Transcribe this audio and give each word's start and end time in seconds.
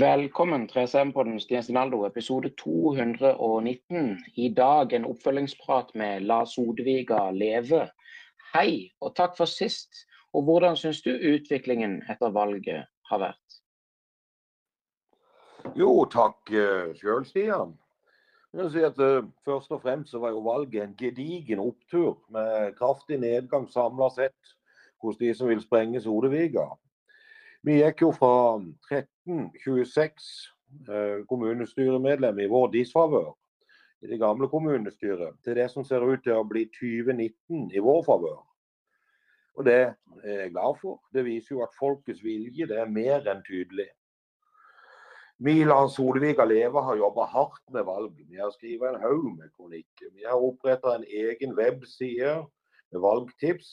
Velkommen 0.00 0.62
til 0.68 0.86
SM-podden 0.88 1.40
Stian 1.42 1.62
Sinaldo, 1.62 2.06
episode 2.06 2.48
219. 2.56 4.18
I 4.36 4.46
dag 4.56 4.92
en 4.96 5.04
oppfølgingsprat 5.04 5.90
med 5.94 6.24
La 6.24 6.38
Sodviga 6.48 7.18
Leve. 7.36 7.82
Hei, 8.54 8.92
og 9.00 9.12
takk 9.18 9.36
for 9.36 9.50
sist. 9.50 10.06
Og 10.32 10.46
hvordan 10.46 10.78
syns 10.80 11.02
du 11.04 11.10
utviklingen 11.10 11.98
etter 12.08 12.32
valget 12.32 12.86
har 13.10 13.22
vært? 13.26 13.58
Jo, 15.76 15.92
takk 16.08 16.48
eh, 16.54 16.94
sjøl, 16.96 17.26
Stian. 17.28 17.76
Jeg 18.54 18.62
vil 18.62 18.72
si 18.72 18.86
at 18.88 19.04
uh, 19.04 19.26
Først 19.44 19.74
og 19.74 19.82
fremst 19.82 20.14
så 20.14 20.22
var 20.22 20.32
jo 20.32 20.46
valget 20.48 20.86
en 20.86 20.96
gedigen 20.96 21.60
opptur, 21.60 22.22
med 22.32 22.72
kraftig 22.78 23.20
nedgang 23.20 23.68
samla 23.68 24.08
sett 24.16 24.56
hos 25.04 25.20
de 25.20 25.34
som 25.34 25.52
vil 25.52 25.60
sprenge 25.60 26.00
Sodeviga. 26.00 26.70
Vi 27.66 27.76
gikk 27.76 28.06
jo 28.06 28.08
fra 28.16 28.56
13 28.88 29.19
1926 29.30 30.30
eh, 30.88 31.20
kommunestyremedlem 31.28 32.42
i 32.44 32.48
vår 32.50 32.72
disfavør 32.74 33.32
i 34.00 34.08
det 34.08 34.18
gamle 34.20 34.48
kommunestyret, 34.48 35.36
til 35.44 35.56
det 35.56 35.68
som 35.70 35.84
ser 35.84 36.04
ut 36.04 36.22
til 36.24 36.38
å 36.38 36.46
bli 36.48 36.64
2019 36.72 37.68
i 37.76 37.82
vår 37.84 38.04
favør. 38.06 38.38
Og 39.60 39.66
det 39.66 39.80
er 40.24 40.38
jeg 40.46 40.52
glad 40.54 40.78
for. 40.80 41.00
Det 41.12 41.24
viser 41.26 41.56
jo 41.56 41.64
at 41.66 41.76
folkets 41.76 42.22
vilje 42.24 42.68
det 42.70 42.78
er 42.80 42.88
mer 42.88 43.26
enn 43.28 43.42
tydelig. 43.44 43.90
Milan 45.40 45.88
Solvik 45.88 46.40
Leva 46.44 46.82
har 46.84 46.98
jobba 47.00 47.26
hardt 47.32 47.62
med 47.72 47.84
valg. 47.88 48.16
Vi 48.28 48.40
har 48.40 48.52
skrevet 48.52 48.90
en 48.90 49.00
haug 49.00 49.30
med 49.38 49.52
kronikker. 49.56 50.10
Vi 50.12 50.26
har 50.28 50.36
oppretta 50.36 50.94
en 50.94 51.04
egen 51.04 51.54
webside 51.56 52.34
med 52.92 53.00
valgtips. 53.00 53.70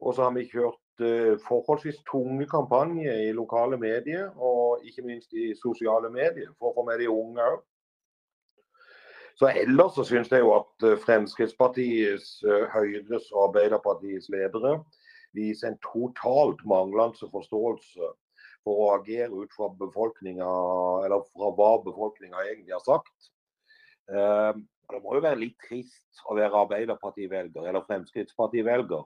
Og 0.00 0.16
så 0.16 0.24
har 0.24 0.32
vi 0.36 0.46
kjørt 0.48 0.80
forholdsvis 0.98 1.98
tunge 2.08 2.46
kampanjer 2.48 3.26
i 3.26 3.32
lokale 3.36 3.78
medier, 3.80 4.30
og 4.36 4.84
ikke 4.86 5.04
minst 5.06 5.32
i 5.36 5.50
sosiale 5.58 6.10
medier, 6.12 6.52
for 6.58 6.70
å 6.70 6.76
få 6.78 6.86
med 6.88 7.02
de 7.02 7.08
unge 7.12 7.48
òg. 7.54 7.64
Så 9.36 9.50
Ellers 9.52 9.92
så 9.92 10.04
syns 10.08 10.30
jeg 10.32 10.40
jo 10.40 10.54
at 10.56 10.84
eh, 10.88 10.96
Fremskrittspartiets, 11.02 12.38
eh, 12.48 12.62
Høyres 12.72 13.28
og 13.34 13.50
Arbeiderpartiets 13.50 14.30
ledere 14.32 14.78
viser 15.36 15.68
en 15.68 15.80
totalt 15.84 16.62
manglende 16.64 17.28
forståelse 17.28 18.08
for 18.64 18.80
å 18.80 18.86
agere 18.94 19.28
ut 19.36 19.52
fra 19.52 19.68
befolkninga, 19.76 20.48
eller 21.04 21.26
fra 21.34 21.50
hva 21.58 21.74
befolkninga 21.84 22.46
egentlig 22.46 22.72
har 22.74 22.86
sagt. 22.86 23.28
Det 24.06 24.98
må 25.02 25.16
jo 25.16 25.22
være 25.22 25.38
litt 25.38 25.56
trist 25.66 26.24
å 26.30 26.34
være 26.38 26.62
Arbeiderparti-velger 26.64 27.68
eller 27.68 27.84
Fremskrittsparti-velger 27.86 29.04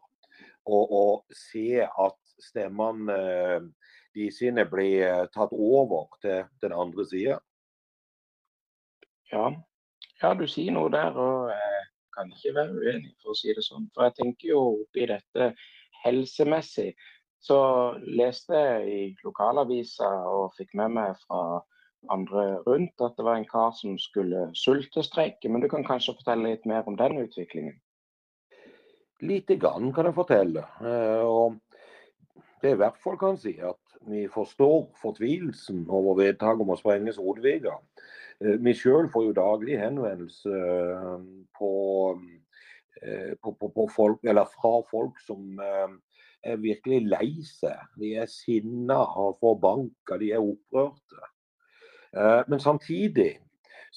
og, 0.67 0.93
og 0.93 1.37
se 1.37 1.83
at 1.85 2.19
stemmene 2.41 3.17
eh, 3.17 3.69
de 4.15 4.27
sine 4.35 4.67
blir 4.69 5.07
eh, 5.07 5.27
tatt 5.35 5.53
over 5.53 6.09
til 6.23 6.45
den 6.63 6.75
andre 6.75 7.07
sida. 7.07 7.39
Ja. 9.31 9.47
ja, 10.23 10.35
du 10.35 10.47
sier 10.51 10.75
noe 10.75 10.91
der, 10.91 11.15
og 11.15 11.53
jeg 11.55 11.85
kan 12.17 12.33
ikke 12.35 12.55
være 12.57 12.81
uenig, 12.83 13.13
for 13.23 13.33
å 13.33 13.39
si 13.39 13.55
det 13.55 13.63
sånn. 13.63 13.87
For 13.95 14.09
jeg 14.09 14.19
tenker 14.19 14.53
jo 14.53 14.63
oppi 14.83 15.07
dette 15.11 15.53
helsemessig. 16.03 16.93
Så 17.41 17.59
leste 18.05 18.59
jeg 18.59 18.89
i 18.91 19.05
lokalavisa 19.25 20.09
og 20.29 20.57
fikk 20.59 20.75
med 20.77 20.97
meg 20.99 21.15
fra 21.23 21.63
andre 22.13 22.59
rundt 22.67 23.01
at 23.05 23.17
det 23.17 23.25
var 23.25 23.39
en 23.39 23.49
kar 23.49 23.71
som 23.77 23.97
skulle 24.01 24.49
sultestreike. 24.57 25.49
Men 25.49 25.65
du 25.65 25.69
kan 25.73 25.87
kanskje 25.87 26.17
fortelle 26.19 26.51
litt 26.51 26.67
mer 26.69 26.89
om 26.89 26.99
den 27.01 27.23
utviklingen? 27.23 27.79
Lite 29.21 29.57
grann 29.61 29.93
kan 29.93 30.09
jeg 30.09 30.17
fortelle. 30.17 30.65
Eh, 30.81 31.25
og 31.25 31.57
det 32.63 32.75
i 32.75 32.81
hvert 32.81 32.99
fall 33.01 33.19
kan 33.21 33.39
si 33.41 33.57
at 33.65 33.97
vi 34.09 34.27
forstår 34.33 34.91
fortvilelsen 35.01 35.85
over 35.89 36.17
vedtaket 36.23 36.65
om 36.65 36.73
å 36.73 36.79
sprenge 36.81 37.13
Sodviga. 37.17 37.77
Eh, 38.41 38.57
vi 38.65 38.75
sjøl 38.77 39.11
får 39.13 39.27
jo 39.29 39.37
daglig 39.37 39.81
henvendelse 39.81 40.55
eh, 40.55 41.27
på, 41.59 41.73
på, 43.43 43.53
på, 43.61 43.73
på 43.77 43.89
folk, 43.93 44.25
fra 44.55 44.73
folk 44.91 45.21
som 45.25 45.61
er 45.61 46.57
virkelig 46.61 47.03
lei 47.13 47.29
seg. 47.45 47.77
De 48.01 48.15
er 48.17 48.29
sinna 48.29 49.03
og 49.21 49.37
forbanka, 49.41 50.17
de 50.21 50.33
er 50.33 50.45
opprørte. 50.45 51.29
Men 52.11 52.59
samtidig 52.59 53.37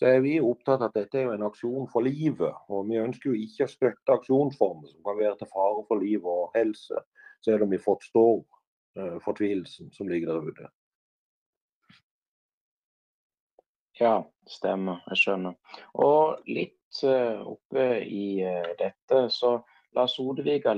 så 0.04 0.10
er 0.12 0.20
vi 0.20 0.34
opptatt 0.44 0.82
av 0.82 0.90
at 0.90 0.98
dette 0.98 1.16
er 1.16 1.30
en 1.32 1.46
aksjon 1.48 1.86
for 1.88 2.04
livet. 2.04 2.58
Og 2.68 2.90
vi 2.90 2.98
ønsker 3.00 3.30
jo 3.30 3.38
ikke 3.40 3.64
å 3.64 3.72
støtte 3.72 4.16
aksjonsformer 4.18 4.90
som 4.92 5.06
kan 5.06 5.16
være 5.16 5.38
til 5.40 5.48
fare 5.48 5.86
for 5.88 6.04
liv 6.04 6.26
og 6.28 6.50
helse, 6.58 7.00
selv 7.46 7.64
om 7.64 7.72
vi 7.72 7.80
forstår 7.80 8.42
uh, 9.00 9.16
fortvilelsen 9.24 9.94
som 9.96 10.12
ligger 10.12 10.34
der 10.34 10.50
ute. 10.52 10.68
Ja, 14.02 14.18
stemmer. 14.52 15.00
Jeg 15.14 15.22
skjønner. 15.22 15.56
Og 15.96 16.52
litt 16.52 17.00
uh, 17.08 17.40
oppe 17.54 17.88
i 18.04 18.28
uh, 18.44 18.74
dette, 18.84 19.24
så 19.32 19.56
la 19.96 20.04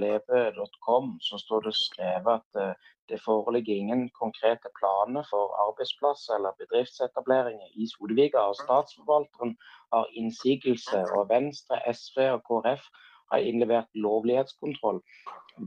leve.com, 0.05 1.15
så 1.17 1.41
står 1.41 1.65
det 1.65 1.77
skrevet 1.81 2.45
at 2.61 2.77
det 3.09 3.19
foreligger 3.25 3.75
ingen 3.75 4.09
konkrete 4.09 4.69
planer 4.79 5.23
for 5.29 5.53
arbeidsplasser 5.67 6.35
eller 6.35 6.57
bedriftsetableringer 6.61 7.67
i 7.75 7.87
Sodeviga. 7.91 8.39
og 8.39 8.55
Statsforvalteren 8.55 9.57
har 9.93 10.11
innsigelse, 10.13 11.05
og 11.17 11.29
Venstre, 11.29 11.81
SV 11.93 12.19
og 12.35 12.41
KrF 12.49 12.83
har 13.31 13.47
innlevert 13.49 13.89
lovlighetskontroll. 13.93 15.01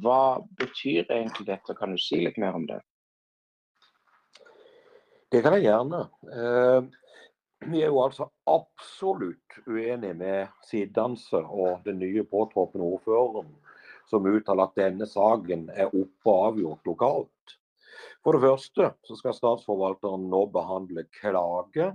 Hva 0.02 0.22
betyr 0.58 1.04
egentlig 1.10 1.46
dette? 1.46 1.74
Kan 1.74 1.94
du 1.94 2.02
si 2.02 2.20
litt 2.24 2.38
mer 2.38 2.58
om 2.58 2.66
det? 2.68 2.80
Det 5.32 5.42
kan 5.44 5.58
jeg 5.58 5.68
gjerne. 5.68 6.04
Eh, 6.32 6.82
vi 7.70 7.82
er 7.82 7.90
jo 7.90 8.02
altså 8.04 8.28
absolutt 8.46 9.58
uenige 9.66 10.14
med 10.14 10.52
sidedanser 10.64 11.42
og 11.42 11.82
den 11.84 11.98
nye 11.98 12.24
påtroppende 12.24 12.86
ordføreren 12.86 13.50
som 14.08 14.26
uttaler 14.26 14.68
at 14.68 14.78
denne 14.78 15.06
saken 15.08 15.68
er 15.74 15.92
oppe 15.92 16.32
og 16.32 16.46
avgjort 16.52 16.88
lokalt. 16.88 17.58
For 18.24 18.34
det 18.34 18.44
første 18.44 18.90
så 19.06 19.18
skal 19.18 19.36
statsforvalteren 19.36 20.26
nå 20.30 20.44
behandle 20.54 21.04
klage 21.20 21.92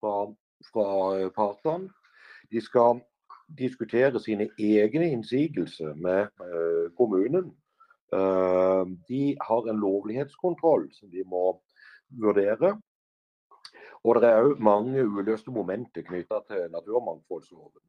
fra, 0.00 0.14
fra 0.70 0.86
partene. 1.34 1.90
De 2.52 2.60
skal 2.60 3.00
diskutere 3.58 4.20
sine 4.20 4.48
egne 4.60 5.10
innsigelser 5.12 5.94
med 5.94 6.28
eh, 6.44 6.86
kommunen. 6.96 7.50
Eh, 8.12 8.84
de 9.08 9.22
har 9.40 9.68
en 9.68 9.82
lovlighetskontroll 9.82 10.88
som 10.96 11.10
de 11.12 11.24
må 11.28 11.58
vurdere. 12.22 12.76
Og 14.02 14.18
det 14.18 14.30
er 14.30 14.46
òg 14.48 14.62
mange 14.62 15.04
uløste 15.04 15.52
momenter 15.54 16.02
knytta 16.06 16.40
til 16.48 16.64
naturmangfoldsloven. 16.72 17.82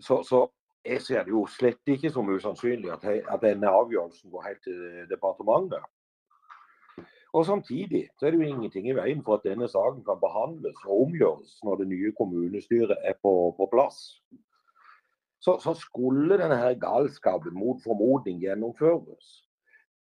Så, 0.00 0.20
så 0.28 0.46
jeg 0.84 1.02
ser 1.02 1.24
det 1.24 1.30
jo 1.30 1.46
slett 1.46 1.88
ikke 1.94 2.10
som 2.10 2.30
usannsynlig 2.30 2.90
at, 2.92 3.04
at 3.06 3.42
denne 3.42 3.70
avgjørelsen 3.70 4.30
går 4.30 4.46
helt 4.48 4.62
til 4.66 4.78
departementet. 5.10 5.84
Og 7.32 7.46
Samtidig 7.46 8.08
så 8.18 8.26
er 8.26 8.30
det 8.30 8.40
jo 8.42 8.48
ingenting 8.48 8.88
i 8.88 8.96
veien 8.96 9.22
for 9.24 9.38
at 9.38 9.46
denne 9.46 9.68
saken 9.68 10.02
kan 10.04 10.20
behandles 10.20 10.82
og 10.84 11.06
omgjøres 11.06 11.54
når 11.64 11.76
det 11.80 11.88
nye 11.88 12.12
kommunestyret 12.18 12.96
er 13.04 13.14
på, 13.22 13.54
på 13.56 13.68
plass. 13.72 14.20
Så, 15.40 15.58
så, 15.62 15.72
skulle 15.74 16.38
denne 16.38 16.56
her 16.56 16.74
galskapen 16.78 17.54
mot 17.54 17.80
formodning 17.84 18.38
gjennomføres, 18.42 19.30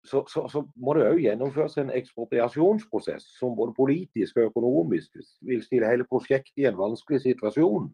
så, 0.05 0.23
så, 0.31 0.47
så 0.47 0.63
må 0.75 0.93
det 0.95 1.03
òg 1.09 1.19
gjennomføres 1.21 1.75
en 1.77 1.91
ekspropriasjonsprosess 1.93 3.27
som 3.39 3.57
både 3.59 3.75
politisk 3.77 4.37
og 4.37 4.49
økonomisk 4.53 5.19
vil 5.41 5.61
stille 5.65 5.89
hele 5.89 6.07
prosjektet 6.07 6.63
i 6.63 6.65
en 6.69 6.79
vanskelig 6.79 7.21
situasjon. 7.25 7.91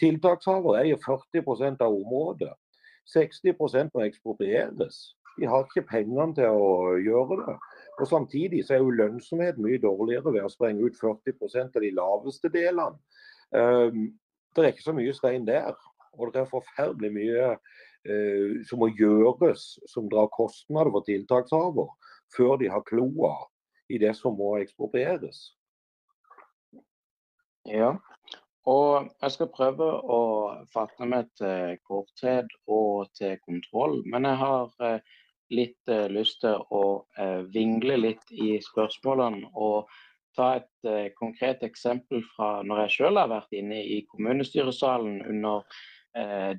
Tiltakshaver 0.00 0.78
eier 0.82 1.00
40% 1.00 1.82
av 1.84 1.96
området. 1.96 2.52
60% 3.12 3.92
må 3.94 4.06
eksproprieres. 4.06 5.02
De 5.38 5.48
har 5.48 5.64
ikke 5.64 5.86
pengene 5.88 6.34
til 6.36 6.54
å 6.54 6.96
gjøre 7.00 7.38
det. 7.40 7.54
Og 8.00 8.08
Samtidig 8.08 8.64
så 8.66 8.76
er 8.76 8.82
jo 8.82 8.96
lønnsomhet 8.96 9.60
mye 9.62 9.80
dårligere 9.80 10.34
ved 10.34 10.46
å 10.46 10.50
sprenge 10.52 10.84
ut 10.84 10.98
40 10.98 11.62
av 11.62 11.80
de 11.80 11.92
laveste 11.96 12.50
delene. 12.52 13.00
Um, 13.52 14.12
det 14.52 14.64
er 14.64 14.72
ikke 14.72 14.84
så 14.84 14.96
mye 14.96 15.14
stein 15.16 15.46
der. 15.48 15.72
Og 16.20 16.32
det 16.34 16.42
er 16.42 16.50
forferdelig 16.50 17.12
mye 17.14 17.48
uh, 17.56 18.60
som 18.68 18.82
må 18.82 18.90
gjøres 18.92 19.78
som 19.88 20.10
drar 20.12 20.30
kostnader 20.34 20.92
for 20.92 21.08
tiltakshaver, 21.08 21.88
før 22.36 22.58
de 22.60 22.68
har 22.72 22.84
kloa 22.88 23.34
i 23.92 24.00
det 24.00 24.14
som 24.18 24.36
må 24.36 24.54
eksproprieres. 24.60 25.50
Ja, 27.68 27.94
og 28.70 29.08
jeg 29.22 29.34
skal 29.34 29.50
prøve 29.50 29.88
å 30.14 30.20
fatte 30.70 31.06
meg 31.08 31.30
til 31.38 31.78
korthet 31.88 32.50
og 32.70 33.10
til 33.18 33.34
kontroll. 33.42 34.02
Men 34.06 34.28
jeg 34.28 34.38
har 34.38 34.76
eh, 34.86 35.00
litt 35.50 35.90
eh, 35.90 36.06
lyst 36.12 36.42
til 36.44 36.62
å 36.70 36.84
eh, 37.18 37.42
vingle 37.54 37.98
litt 37.98 38.30
i 38.30 38.54
spørsmålene 38.62 39.50
og 39.54 39.90
ta 40.32 40.54
et 40.56 41.12
konkret 41.18 41.60
eksempel 41.66 42.22
fra 42.32 42.62
når 42.64 42.86
jeg 42.86 42.92
selv 42.94 43.20
har 43.20 43.28
vært 43.34 43.50
inne 43.52 43.82
i 43.84 43.98
kommunestyresalen 44.08 45.18
under 45.28 45.66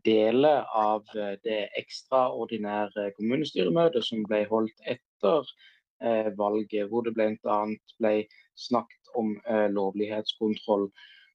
deler 0.05 0.61
av 0.77 1.09
det 1.41 1.71
ekstraordinære 1.79 3.07
kommunestyremøtet 3.17 4.05
som 4.05 4.21
ble 4.29 4.43
holdt 4.51 4.85
etter 4.85 5.49
valget, 6.37 6.85
hvor 6.91 7.01
det 7.07 7.15
bl.a. 7.17 7.57
ble 7.97 8.13
snakket 8.61 9.09
om 9.17 9.33
lovlighetskontroll. 9.73 10.85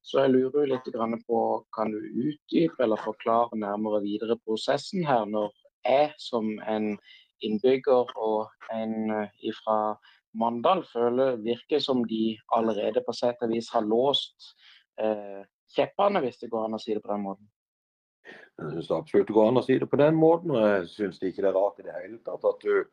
Så 0.09 0.23
jeg 0.23 0.33
lurer 0.33 0.71
litt 0.71 0.87
på, 1.29 1.39
kan 1.77 1.91
du 1.93 1.99
utdype 2.01 2.85
eller 2.85 3.01
forklare 3.05 3.59
nærmere 3.61 4.01
videre 4.07 4.39
prosessen 4.41 5.05
her, 5.05 5.27
når 5.29 5.53
jeg 5.85 6.15
som 6.17 6.55
en 6.65 6.95
innbygger 7.45 8.09
og 8.17 8.49
en 8.73 9.11
eh, 9.13 9.53
fra 9.61 9.99
Mandal 10.39 10.83
føler 10.89 11.37
virker 11.45 11.81
som 11.81 12.03
de 12.09 12.39
allerede 12.57 13.03
på 13.05 13.13
sett 13.17 13.41
og 13.45 13.53
vis 13.53 13.71
har 13.73 13.85
låst 13.85 14.53
eh, 15.01 15.45
kjeppene, 15.77 16.23
hvis 16.25 16.41
det 16.41 16.51
går 16.53 16.69
an 16.69 16.79
å 16.79 16.83
si 16.83 16.95
det 16.97 17.05
på 17.05 17.13
den 17.13 17.25
måten? 17.25 17.49
Jeg 18.59 18.73
syns 18.75 18.91
absolutt 18.95 19.29
det 19.29 19.37
går 19.37 19.51
an 19.51 19.61
å 19.61 19.65
si 19.65 19.77
det 19.79 19.89
på 19.91 20.01
den 20.01 20.17
måten. 20.19 20.55
og 20.57 20.65
Jeg 20.67 20.89
syns 20.95 21.21
ikke 21.23 21.45
det 21.45 21.51
er 21.53 21.59
rart 21.59 21.81
i 21.81 21.87
det 21.87 21.99
hele 22.01 22.19
tatt 22.27 22.49
at 22.49 22.65
du 22.65 22.85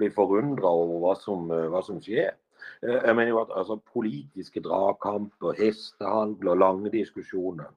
blir 0.00 0.14
forundra 0.14 0.72
over 0.74 1.04
hva 1.04 1.14
som, 1.20 1.46
eh, 1.52 1.68
hva 1.70 1.84
som, 1.86 2.00
skjer. 2.02 2.34
Eh, 2.82 3.00
jeg 3.06 3.16
mener 3.16 3.32
jo 3.32 3.40
at 3.42 3.52
altså, 3.56 3.78
Politiske 3.92 4.60
dragkamper, 4.60 5.56
hestehandel 5.58 6.48
og 6.54 6.62
lange 6.62 6.92
diskusjoner 6.92 7.70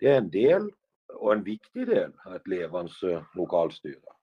det 0.00 0.08
er 0.08 0.18
en 0.18 0.32
del, 0.32 0.70
og 1.20 1.32
en 1.32 1.44
viktig 1.44 1.86
del, 1.86 2.12
av 2.24 2.38
et 2.38 2.46
levende 2.48 3.18
lokalstyre. 3.36 4.14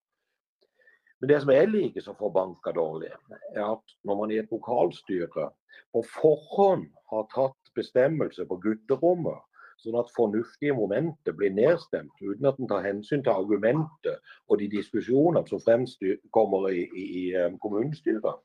Men 1.19 1.29
det 1.29 1.41
som 1.41 1.51
jeg 1.53 1.69
liker 1.69 2.01
så 2.01 2.13
forbanka 2.17 2.71
dårlig, 2.73 3.11
er 3.53 3.63
at 3.65 3.95
når 4.05 4.17
man 4.19 4.31
i 4.33 4.39
et 4.41 4.51
lokalstyre 4.53 5.49
på 5.93 6.03
forhånd 6.13 6.87
har 7.11 7.27
tatt 7.33 7.71
bestemmelse 7.77 8.45
på 8.49 8.57
gutterommet, 8.63 9.41
sånn 9.81 9.97
at 9.99 10.13
fornuftige 10.15 10.73
momenter 10.73 11.35
blir 11.37 11.53
nedstemt 11.53 12.21
uten 12.21 12.49
at 12.49 12.57
en 12.57 12.69
tar 12.69 12.85
hensyn 12.85 13.21
til 13.25 13.33
argumentet 13.33 14.31
og 14.49 14.57
de 14.61 14.69
diskusjonene 14.71 15.45
som 15.49 15.61
fremst 15.61 16.01
kommer 16.33 16.69
i, 16.73 16.87
i, 16.87 17.05
i 17.21 17.23
eh, 17.37 17.51
kommunestyret, 17.61 18.41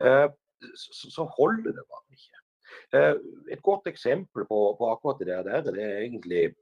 eh, 0.00 0.28
så 1.16 1.24
holder 1.38 1.72
det 1.76 1.84
bare 1.90 2.16
ikke. 2.16 2.40
Eh, 2.94 3.14
et 3.52 3.62
godt 3.62 3.86
eksempel 3.86 4.46
på, 4.48 4.58
på 4.78 4.90
akkurat 4.90 5.20
det 5.20 5.28
der, 5.28 5.60
det 5.66 5.84
er 5.84 6.02
egentlig 6.02 6.54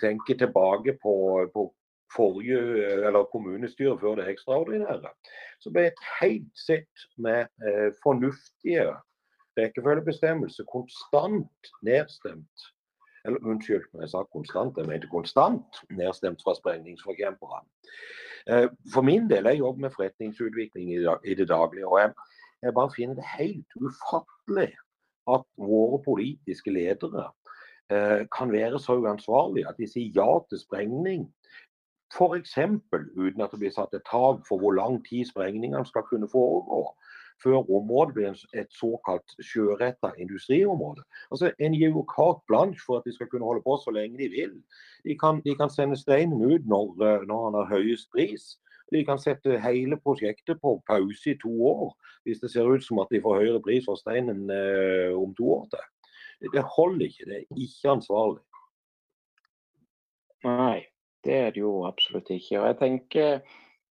tenke 0.00 0.34
tilbake 0.38 0.98
på, 1.02 1.14
på 1.54 1.74
forrige, 2.16 2.58
eller 3.06 3.28
kommunestyret 3.32 4.00
før 4.00 4.14
det 4.14 4.28
ekstraordinære, 4.28 5.12
så 5.60 5.72
ble 5.72 5.86
et 5.90 6.02
helt 6.20 6.50
sett 6.66 7.06
med 7.18 7.46
eh, 7.66 7.90
fornuftige 8.02 8.88
rekkefølgebestemmelser 9.58 10.64
konstant 10.72 11.72
nedstemt. 11.82 12.68
Eller 13.26 13.44
unnskyld, 13.44 13.84
jeg 14.00 14.10
sa 14.10 14.22
konstant, 14.32 14.78
jeg 14.78 14.88
mente 14.88 15.10
konstant 15.10 15.82
nedstemt 15.90 16.42
fra 16.44 16.54
sprengningsforkjemperne. 16.56 17.66
Eh, 18.48 18.68
for 18.94 19.04
min 19.04 19.28
del, 19.30 19.50
jeg 19.50 19.58
jobber 19.58 19.86
med 19.86 19.94
forretningsutvikling 19.96 20.92
i, 20.94 21.00
i 21.30 21.34
det 21.34 21.48
daglige. 21.48 21.86
og 21.86 22.00
jeg, 22.00 22.12
jeg 22.62 22.74
bare 22.74 22.94
finner 22.96 23.14
det 23.18 23.26
helt 23.38 23.78
ufattelig 23.80 24.72
at 25.28 25.44
våre 25.60 26.02
politiske 26.04 26.72
ledere 26.72 27.28
eh, 27.92 28.24
kan 28.36 28.52
være 28.52 28.80
så 28.80 28.98
uansvarlige 28.98 29.68
at 29.68 29.78
de 29.78 29.88
sier 29.90 30.14
ja 30.16 30.30
til 30.48 30.60
sprengning 30.62 31.28
F.eks. 32.14 32.56
uten 33.16 33.40
at 33.40 33.50
det 33.52 33.60
blir 33.60 33.72
satt 33.72 33.94
et 33.94 34.06
tak 34.10 34.46
for 34.48 34.60
hvor 34.60 34.72
lang 34.72 35.02
tid 35.04 35.26
sprengningene 35.28 35.84
skal 35.86 36.06
kunne 36.08 36.28
foregå, 36.32 36.94
før 37.42 37.68
området 37.78 38.14
blir 38.14 38.44
et 38.60 38.70
såkalt 38.72 39.34
sjøretta 39.44 40.10
industriområde. 40.18 41.02
Altså 41.30 41.52
En 41.58 41.74
gir 41.74 41.90
jo 41.90 42.06
carte 42.16 42.40
blanche 42.48 42.80
for 42.86 42.98
at 42.98 43.04
de 43.04 43.12
skal 43.14 43.28
kunne 43.28 43.44
holde 43.44 43.62
på 43.66 43.76
så 43.84 43.90
lenge 43.90 44.18
de 44.18 44.28
vil. 44.28 44.54
De 45.04 45.18
kan, 45.18 45.42
de 45.44 45.54
kan 45.54 45.70
sende 45.70 45.96
steinen 45.96 46.42
ut 46.52 46.64
når, 46.66 46.88
eh, 47.06 47.26
når 47.28 47.44
han 47.44 47.54
har 47.60 47.72
høyest 47.76 48.10
pris. 48.14 48.56
De 48.92 49.04
kan 49.04 49.20
sette 49.20 49.58
hele 49.62 49.98
prosjektet 50.00 50.60
på 50.62 50.78
pause 50.88 51.32
i 51.32 51.38
to 51.40 51.52
år, 51.70 51.92
hvis 52.24 52.40
det 52.40 52.52
ser 52.52 52.68
ut 52.68 52.84
som 52.84 53.02
at 53.02 53.12
de 53.12 53.22
får 53.24 53.42
høyere 53.42 53.62
pris 53.64 53.86
for 53.88 54.00
steinen 54.00 54.48
eh, 54.52 55.14
om 55.16 55.34
to 55.36 55.52
år 55.58 55.66
til. 55.74 55.86
Det 56.54 56.62
holder 56.76 57.08
ikke. 57.08 57.26
Det 57.26 57.40
er 57.40 57.64
ikke 57.66 57.96
ansvarlig. 57.96 58.44
Nei. 60.46 60.86
Det 61.24 61.34
er 61.34 61.50
det 61.50 61.60
jo 61.60 61.82
absolutt 61.84 62.30
ikke. 62.30 62.60
Og 62.60 62.66
jeg 62.68 62.76
tenker 62.78 63.40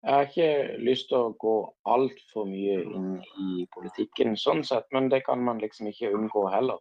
jeg 0.08 0.14
har 0.14 0.28
ikke 0.30 0.78
lyst 0.86 1.10
til 1.10 1.18
å 1.18 1.34
gå 1.42 1.56
altfor 1.90 2.46
mye 2.48 2.78
inn 2.86 3.16
i 3.44 3.66
politikken, 3.74 4.38
sånn 4.40 4.62
sett, 4.64 4.86
men 4.96 5.10
det 5.12 5.24
kan 5.26 5.42
man 5.44 5.58
liksom 5.60 5.90
ikke 5.90 6.14
unngå 6.16 6.46
heller. 6.54 6.78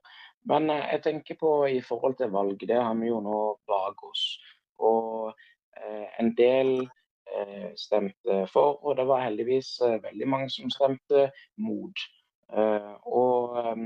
Men 0.47 0.69
eh, 0.71 0.85
jeg 0.93 1.03
tenker 1.09 1.39
på 1.41 1.53
i 1.73 1.81
forhold 1.83 2.19
til 2.21 2.31
valg, 2.35 2.61
det 2.61 2.77
har 2.77 2.95
vi 3.01 3.09
jo 3.09 3.23
nå 3.25 3.41
bak 3.67 4.05
oss. 4.07 4.27
Og 4.79 5.33
eh, 5.81 6.07
en 6.21 6.31
del 6.39 6.85
stemte 7.77 8.43
for, 8.53 8.85
og 8.85 8.97
det 8.97 9.07
var 9.09 9.25
heldigvis 9.25 9.81
eh, 9.85 10.03
veldig 10.03 10.29
mange 10.29 10.51
som 10.51 10.71
stemte 10.71 11.31
mot. 11.57 12.05
Eh, 12.53 12.93
og 13.07 13.59
eh, 13.63 13.83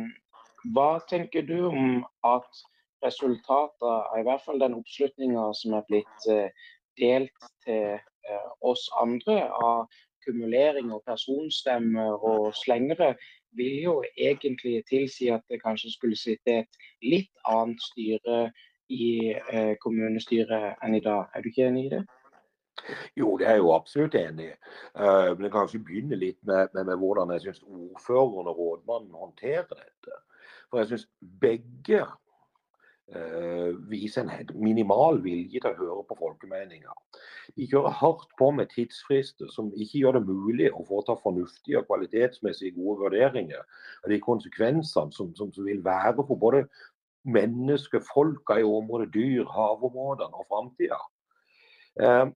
hva 0.75 0.91
tenker 1.11 1.47
du 1.49 1.57
om 1.71 2.05
at 2.27 2.63
resultatet 3.05 4.21
i 4.21 4.25
hvert 4.27 4.45
fall 4.45 4.61
den 4.61 4.77
oppslutninga 4.77 5.51
som 5.57 5.75
er 5.79 5.89
blitt 5.89 6.31
eh, 6.31 6.69
delt 7.01 7.51
til 7.65 7.97
eh, 7.97 8.49
oss 8.61 8.89
andre 9.01 9.43
av 9.49 9.87
kumulering 10.27 10.93
og 10.93 11.03
personstemmer 11.09 12.25
og 12.31 12.51
slengere, 12.55 13.15
vil 13.57 13.77
jo 13.83 13.95
egentlig 14.19 14.83
tilsi 14.91 15.31
at 15.33 15.43
det 15.51 15.63
kanskje 15.65 15.91
skulle 15.95 16.19
sitte 16.19 16.61
et 16.61 16.83
litt 17.03 17.33
annet 17.49 17.81
styre 17.83 18.51
i 18.91 19.33
eh, 19.33 19.75
kommunestyret 19.83 20.83
enn 20.85 20.99
i 20.99 21.03
dag. 21.05 21.31
Er 21.35 21.43
du 21.43 21.51
ikke 21.51 21.67
enig 21.71 21.87
i 21.89 21.93
det? 21.97 22.05
Jo, 23.19 23.37
det 23.39 23.47
er 23.47 23.59
jeg 23.59 23.65
jo 23.65 23.75
absolutt 23.75 24.17
enig 24.19 24.49
i. 24.51 24.57
Uh, 24.95 25.35
men 25.35 25.47
jeg 25.47 25.53
kan 25.55 25.69
ikke 25.69 25.85
begynne 25.91 26.21
litt 26.21 26.41
med, 26.49 26.73
med, 26.75 26.89
med 26.91 27.03
hvordan 27.03 27.35
jeg 27.35 27.47
syns 27.47 27.63
ordføreren 27.67 28.51
og 28.51 28.59
rådmannen 28.59 29.21
håndterer 29.23 29.69
dette. 29.71 30.19
For 30.71 30.81
jeg 30.81 30.91
syns 30.93 31.07
begge 31.43 32.03
uh, 32.05 33.71
viser 33.91 34.25
en 34.25 34.55
minimal 34.55 35.23
vilje 35.25 35.63
til 35.63 35.71
å 35.73 35.79
høre 35.79 36.07
på 36.09 36.19
folkemeninger. 36.21 37.25
De 37.57 37.67
kjører 37.67 37.99
hardt 38.03 38.31
på 38.39 38.53
med 38.55 38.71
tidsfrister 38.75 39.51
som 39.51 39.73
ikke 39.75 40.05
gjør 40.05 40.21
det 40.21 40.27
mulig 40.29 40.71
å 40.71 40.85
foreta 40.87 41.19
fornuftige 41.23 41.83
og 41.83 41.89
kvalitetsmessig 41.91 42.77
gode 42.79 43.07
vurderinger 43.07 43.65
av 44.05 44.13
de 44.13 44.21
konsekvensene 44.23 45.15
som, 45.17 45.35
som, 45.37 45.53
som 45.55 45.67
vil 45.67 45.83
være 45.85 46.23
for 46.23 46.39
både 46.39 46.67
mennesker, 47.29 48.01
folka 48.15 48.57
i 48.61 48.65
området, 48.65 49.11
dyr, 49.15 49.45
havområdene 49.51 50.41
og 50.41 50.47
framtida. 50.49 51.01
Eh, 52.01 52.27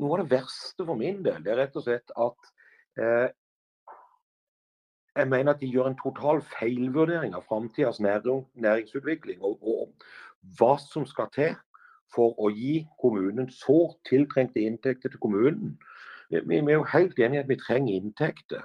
noe 0.00 0.16
av 0.16 0.24
det 0.24 0.36
verste 0.38 0.86
for 0.86 0.98
min 0.98 1.22
del 1.24 1.42
det 1.44 1.52
er 1.52 1.60
rett 1.64 1.78
og 1.78 1.86
slett 1.86 2.12
at 2.24 2.52
eh, 3.00 3.28
jeg 5.12 5.28
mener 5.28 5.52
at 5.52 5.60
de 5.60 5.68
gjør 5.68 5.90
en 5.90 5.98
total 5.98 6.40
feilvurdering 6.54 7.34
av 7.36 7.44
framtidas 7.48 8.00
næringsutvikling 8.00 9.42
og, 9.44 9.58
og, 9.60 10.06
hva 10.58 10.74
som 10.80 11.04
skal 11.06 11.28
til 11.34 11.52
for 12.12 12.34
å 12.40 12.48
gi 12.50 12.80
kommunen 13.00 13.50
så 13.52 13.92
tiltrengte 14.08 14.60
inntekter 14.60 15.12
til 15.12 15.20
kommunen. 15.22 15.76
Vi, 16.32 16.40
vi 16.48 16.58
er 16.58 16.80
jo 16.80 16.88
helt 16.92 17.20
enige 17.20 17.38
i 17.40 17.44
at 17.44 17.52
vi 17.52 17.58
trenger 17.60 17.94
inntekter. 17.94 18.64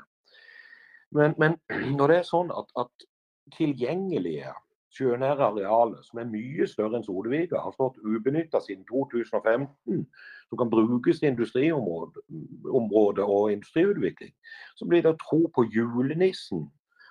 Men, 1.12 1.36
men, 1.38 1.60
når 2.00 2.12
det 2.14 2.18
er 2.22 2.28
sånn 2.32 2.52
at, 2.56 2.72
at 2.80 3.08
tilgjengelige 3.56 4.56
sjønære 4.98 5.46
arealet, 5.52 6.06
som 6.06 6.22
er 6.22 6.32
mye 6.32 6.68
større 6.70 7.00
enn 7.00 7.06
Sodevika, 7.06 7.62
har 7.62 7.76
stått 7.76 8.00
ubenytta 8.04 8.62
siden 8.66 8.84
2015, 8.90 10.04
som 10.50 10.60
kan 10.60 10.72
brukes 10.72 11.22
til 11.22 11.32
industriområde 11.32 13.24
og 13.26 13.52
industriutvikling, 13.54 14.34
så 14.76 14.90
blir 14.90 15.06
det 15.06 15.20
tro 15.24 15.46
på 15.54 15.68
julenissen 15.74 16.68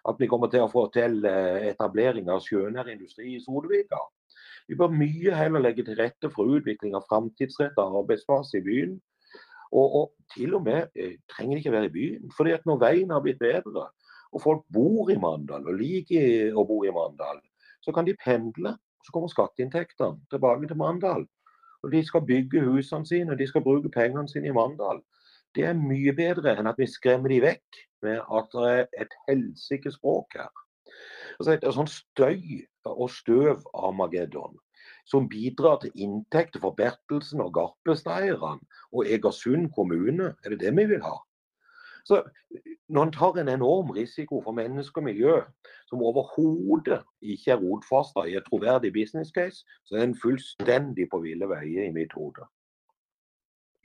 at 0.06 0.20
vi 0.20 0.28
kommer 0.30 0.50
til 0.50 0.62
å 0.64 0.70
få 0.70 0.86
til 0.94 1.24
eh, 1.26 1.66
etablering 1.72 2.30
av 2.30 2.44
sjønær 2.44 2.90
industri 2.92 3.34
i 3.34 3.42
Sodevika. 3.42 3.98
Vi 4.66 4.78
bør 4.78 4.94
mye 4.94 5.34
heller 5.34 5.62
legge 5.62 5.84
til 5.86 5.98
rette 5.98 6.30
for 6.32 6.50
utvikling 6.58 6.96
av 6.98 7.06
framtidsretta 7.10 7.84
arbeidsplasser 8.00 8.60
i 8.60 8.66
byen. 8.66 8.96
Og, 9.74 9.96
og, 9.98 10.12
til 10.34 10.54
og 10.58 10.62
med 10.66 10.94
eh, 10.94 11.16
trenger 11.30 11.56
det 11.56 11.64
ikke 11.64 11.74
være 11.74 11.90
i 11.90 11.96
byen. 11.96 12.30
fordi 12.36 12.54
at 12.54 12.66
når 12.66 12.82
veien 12.82 13.10
har 13.10 13.22
blitt 13.22 13.42
bedre, 13.42 13.88
og 14.32 14.42
folk 14.42 14.64
bor 14.72 15.10
i 15.10 15.18
Mandal 15.18 15.66
og 15.66 15.78
liker 15.78 16.54
å 16.54 16.66
bo 16.68 16.82
i 16.84 16.94
Mandal, 16.94 17.40
så 17.86 17.94
kan 17.94 18.06
de 18.06 18.16
pendle. 18.18 18.74
og 18.74 19.06
Så 19.06 19.14
kommer 19.14 19.30
skatteinntektene 19.30 20.18
tilbake 20.30 20.68
til 20.68 20.80
Mandal. 20.82 21.26
Og 21.82 21.92
De 21.92 22.02
skal 22.04 22.26
bygge 22.26 22.64
husene 22.66 23.06
sine, 23.06 23.38
de 23.38 23.46
skal 23.46 23.62
bruke 23.62 23.90
pengene 23.94 24.28
sine 24.28 24.50
i 24.50 24.56
Mandal. 24.56 25.00
Det 25.54 25.64
er 25.64 25.78
mye 25.78 26.12
bedre 26.12 26.56
enn 26.58 26.68
at 26.68 26.78
vi 26.78 26.88
skremmer 26.90 27.32
de 27.32 27.40
vekk 27.44 27.82
med 28.04 28.18
at 28.20 28.52
det 28.52 28.72
er 28.72 29.04
et 29.06 29.14
helsike 29.28 29.92
språk 29.94 30.36
her. 30.36 30.50
Altså, 31.38 31.54
det 31.54 31.68
er 31.68 31.76
sånn 31.76 31.90
støy 31.90 32.64
og 32.90 33.08
støv 33.12 33.62
av 33.74 33.94
Mageddon 33.96 34.58
som 35.06 35.28
bidrar 35.30 35.78
til 35.82 35.94
inntekter 36.02 36.62
for 36.62 36.74
Bertelsen 36.78 37.42
og 37.44 37.52
Garpesteierne 37.54 38.58
og 38.92 39.06
Egersund 39.06 39.70
kommune. 39.74 40.34
Er 40.44 40.54
det 40.54 40.60
det 40.64 40.74
vi 40.76 40.86
vil 40.90 41.04
ha? 41.06 41.16
Så 42.06 42.22
Når 42.88 43.02
en 43.02 43.12
tar 43.12 43.38
en 43.40 43.48
enorm 43.48 43.90
risiko 43.90 44.38
for 44.42 44.54
mennesker 44.54 45.00
og 45.00 45.04
miljø, 45.04 45.40
som 45.90 46.02
overhodet 46.06 47.00
ikke 47.22 47.50
er 47.50 47.58
rotfasta 47.58 48.22
i 48.30 48.36
et 48.38 48.46
troverdig 48.46 48.92
business 48.94 49.32
case, 49.34 49.66
så 49.84 49.96
er 49.96 50.04
en 50.06 50.14
fullstendig 50.22 51.08
på 51.10 51.18
ville 51.25 51.48
veier 51.50 51.88
i 51.88 51.94
mitt 51.94 52.14
hode. 52.14 52.46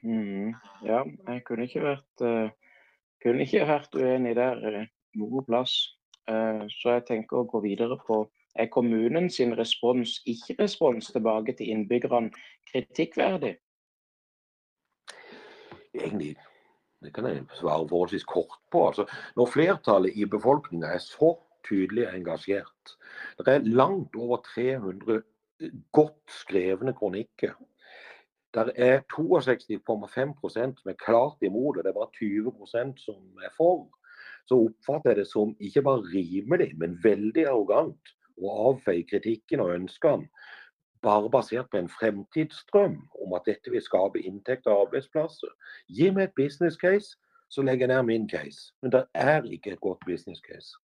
Mm, 0.06 0.54
ja, 0.86 1.00
jeg 1.26 1.42
kunne 1.48 1.66
ikke 1.66 1.82
vært, 1.82 2.22
uh, 2.22 2.78
kunne 3.24 3.42
ikke 3.42 3.66
vært 3.66 3.98
uenig 3.98 4.36
der 4.38 4.62
uh, 4.70 4.86
noe 5.18 5.42
plass. 5.50 5.74
Så 6.22 6.92
jeg 6.94 7.02
tenker 7.08 7.40
å 7.40 7.48
gå 7.50 7.58
videre 7.64 7.96
på 8.06 8.20
er 8.54 8.68
kommunen 8.70 9.26
sin 9.30 9.56
respons, 9.58 10.20
ikke-respons 10.30 11.10
tilbake 11.10 11.56
til 11.58 11.74
innbyggerne 11.74 12.30
kritikkverdig? 12.70 13.56
Egentlig 15.98 16.36
det 17.02 17.12
kan 17.14 17.26
jeg 17.26 17.44
svare 17.58 17.88
forholdsvis 17.88 18.24
kort 18.28 18.60
på. 18.70 18.86
Altså, 18.88 19.06
når 19.36 19.50
flertallet 19.50 20.16
i 20.16 20.26
befolkninga 20.30 20.94
er 20.94 21.02
så 21.02 21.34
tydelig 21.66 22.08
engasjert 22.10 22.96
Det 23.38 23.48
er 23.48 23.68
langt 23.68 24.16
over 24.16 24.42
300 24.54 25.22
godt 25.92 26.32
skrevne 26.42 26.92
kronikker. 26.92 27.54
Det 28.54 28.72
er 28.76 29.00
62,5 29.14 30.34
som 30.50 30.90
er 30.90 30.98
klart 30.98 31.42
imot, 31.42 31.76
og 31.76 31.84
det 31.84 31.90
er 31.90 31.96
bare 31.96 32.16
20% 32.18 32.98
som 32.98 33.44
er 33.44 33.52
for. 33.56 33.88
Så 34.48 34.58
oppfatter 34.58 35.10
jeg 35.10 35.16
det 35.22 35.28
som 35.30 35.54
ikke 35.60 35.82
bare 35.82 36.02
rimelig, 36.12 36.72
men 36.78 36.98
veldig 37.04 37.46
arrogant 37.46 38.12
å 38.42 38.72
avfeie 38.72 39.06
kritikken 39.06 39.62
og 39.62 39.74
ønskene 39.76 40.28
bare 41.02 41.30
basert 41.30 41.70
på 41.70 41.80
en 41.80 41.90
fremtidsstrøm 41.90 42.96
om 43.24 43.34
at 43.34 43.46
dette 43.46 43.70
vil 43.70 43.82
skape 43.82 44.22
inntekt 44.22 44.66
og 44.66 44.86
arbeidsplasser. 44.86 45.50
Gi 45.88 46.10
meg 46.10 46.30
et 46.30 46.38
business 46.38 46.78
case, 46.78 47.16
så 47.50 47.62
legger 47.62 47.88
jeg 47.88 47.96
ned 47.96 48.08
min 48.08 48.28
case. 48.30 48.72
Men 48.82 48.92
det 48.92 49.04
er 49.14 49.42
ikke 49.44 49.74
et 49.74 49.80
godt 49.80 50.00
business 50.06 50.40
case. 50.46 50.78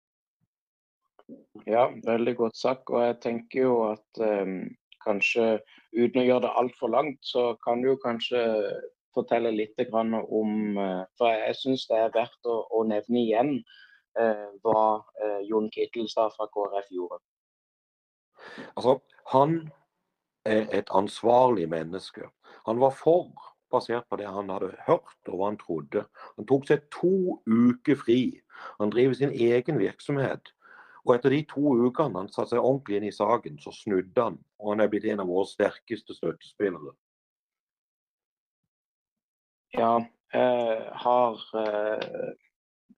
Ja, 1.66 1.88
veldig 2.06 2.36
godt 2.36 2.56
sagt. 2.56 2.90
Og 2.90 3.02
jeg 3.06 3.20
tenker 3.20 3.60
jo 3.60 3.76
at 3.90 4.20
um, 4.20 4.58
kanskje 5.04 5.58
uten 5.96 6.20
å 6.20 6.26
gjøre 6.26 6.44
det 6.46 6.56
altfor 6.60 6.92
langt, 6.92 7.20
så 7.22 7.54
kan 7.64 7.82
du 7.84 7.94
kanskje 8.04 8.42
fortelle 9.14 9.52
litt 9.54 9.78
om 9.94 10.78
uh, 10.78 11.04
For 11.18 11.30
jeg 11.30 11.56
syns 11.60 11.86
det 11.90 12.00
er 12.00 12.14
verdt 12.16 12.50
å, 12.50 12.64
å 12.70 12.84
nevne 12.88 13.20
igjen 13.20 13.54
eh, 14.18 14.48
hva 14.62 15.04
eh, 15.22 15.40
Jon 15.48 15.70
Kittelstad 15.70 16.34
fra 16.36 16.46
KrF 16.54 16.90
gjorde. 16.90 17.20
Altså, 18.74 18.98
han 19.32 19.56
et 20.44 20.90
ansvarlig 20.92 21.68
menneske. 21.68 22.28
Han 22.66 22.80
var 22.80 22.90
for, 22.96 23.30
basert 23.72 24.06
på 24.10 24.16
det 24.20 24.28
han 24.30 24.50
hadde 24.52 24.74
hørt 24.86 25.30
og 25.30 25.38
hva 25.38 25.50
han 25.50 25.60
trodde. 25.60 26.04
Han 26.36 26.48
tok 26.48 26.68
seg 26.68 26.84
to 26.94 27.40
uker 27.46 27.98
fri. 27.98 28.20
Han 28.80 28.92
driver 28.92 29.16
sin 29.18 29.32
egen 29.32 29.80
virksomhet. 29.80 30.52
Og 31.04 31.16
etter 31.16 31.34
de 31.34 31.42
to 31.48 31.74
ukene 31.84 32.22
han 32.22 32.30
satte 32.32 32.54
seg 32.54 32.64
ordentlig 32.64 33.00
inn 33.00 33.08
i 33.10 33.14
saken, 33.14 33.58
så 33.60 33.72
snudde 33.76 34.28
han. 34.28 34.38
Og 34.60 34.72
han 34.72 34.84
er 34.84 34.92
blitt 34.92 35.08
en 35.10 35.20
av 35.24 35.28
våre 35.28 35.48
sterkeste 35.50 36.16
støttespillere. 36.16 36.94
Ja, 39.74 39.98
jeg 40.32 40.84
har 41.04 41.40
uh, 41.58 42.30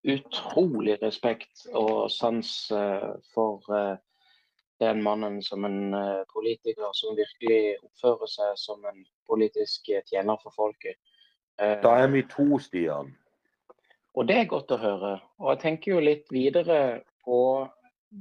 utrolig 0.07 0.99
respekt 1.03 1.67
og 1.73 2.11
sans 2.13 2.53
uh, 2.71 3.17
for 3.35 3.65
den 4.83 5.03
mannen 5.03 5.41
som 5.43 5.65
en 5.65 5.95
politiker 6.33 6.91
som 6.97 7.17
virkelig 7.17 7.77
oppfører 7.83 8.31
seg 8.33 8.59
som 8.61 8.85
en 8.85 9.05
politisk 9.29 9.89
tjener 10.11 10.37
for 10.43 10.53
folket. 10.57 10.99
Da 11.57 11.95
er 12.03 12.11
vi 12.13 12.21
to, 12.29 12.59
Stian. 12.61 13.15
Og 14.17 14.29
det 14.29 14.37
er 14.37 14.51
godt 14.51 14.73
å 14.73 14.81
høre. 14.81 15.13
Og 15.41 15.51
jeg 15.55 15.63
tenker 15.63 15.93
jo 15.95 16.05
litt 16.05 16.29
videre 16.33 16.81
på 17.25 17.39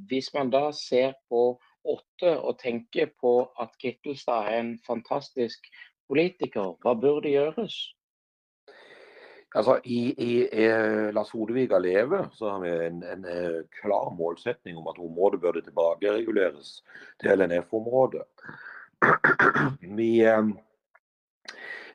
hvis 0.09 0.31
man 0.33 0.50
da 0.51 0.69
ser 0.75 1.13
på 1.29 1.57
åtte 1.85 2.31
og 2.39 2.57
tenker 2.59 3.12
på 3.21 3.35
at 3.62 3.75
Kittelstad 3.81 4.50
er 4.50 4.59
en 4.59 4.71
fantastisk 4.88 5.69
politiker, 6.09 6.74
hva 6.81 6.95
burde 7.00 7.31
gjøres? 7.31 7.77
Altså, 9.55 9.79
I, 9.88 10.00
i, 10.19 10.31
i 10.51 10.65
Lars 11.15 11.29
Hodeviga 11.31 11.77
leve 11.79 12.25
så 12.35 12.50
har 12.50 12.63
vi 12.63 12.71
en, 12.88 12.97
en, 13.07 13.25
eh, 13.25 13.62
klar 13.79 14.09
målsetning 14.17 14.75
om 14.77 14.88
at 14.91 15.00
området 15.00 15.39
burde 15.41 15.62
tilbakereguleres 15.63 16.81
til 17.21 17.39
LNF-området. 17.39 18.25
Vi, 20.00 20.09
eh, 20.27 20.47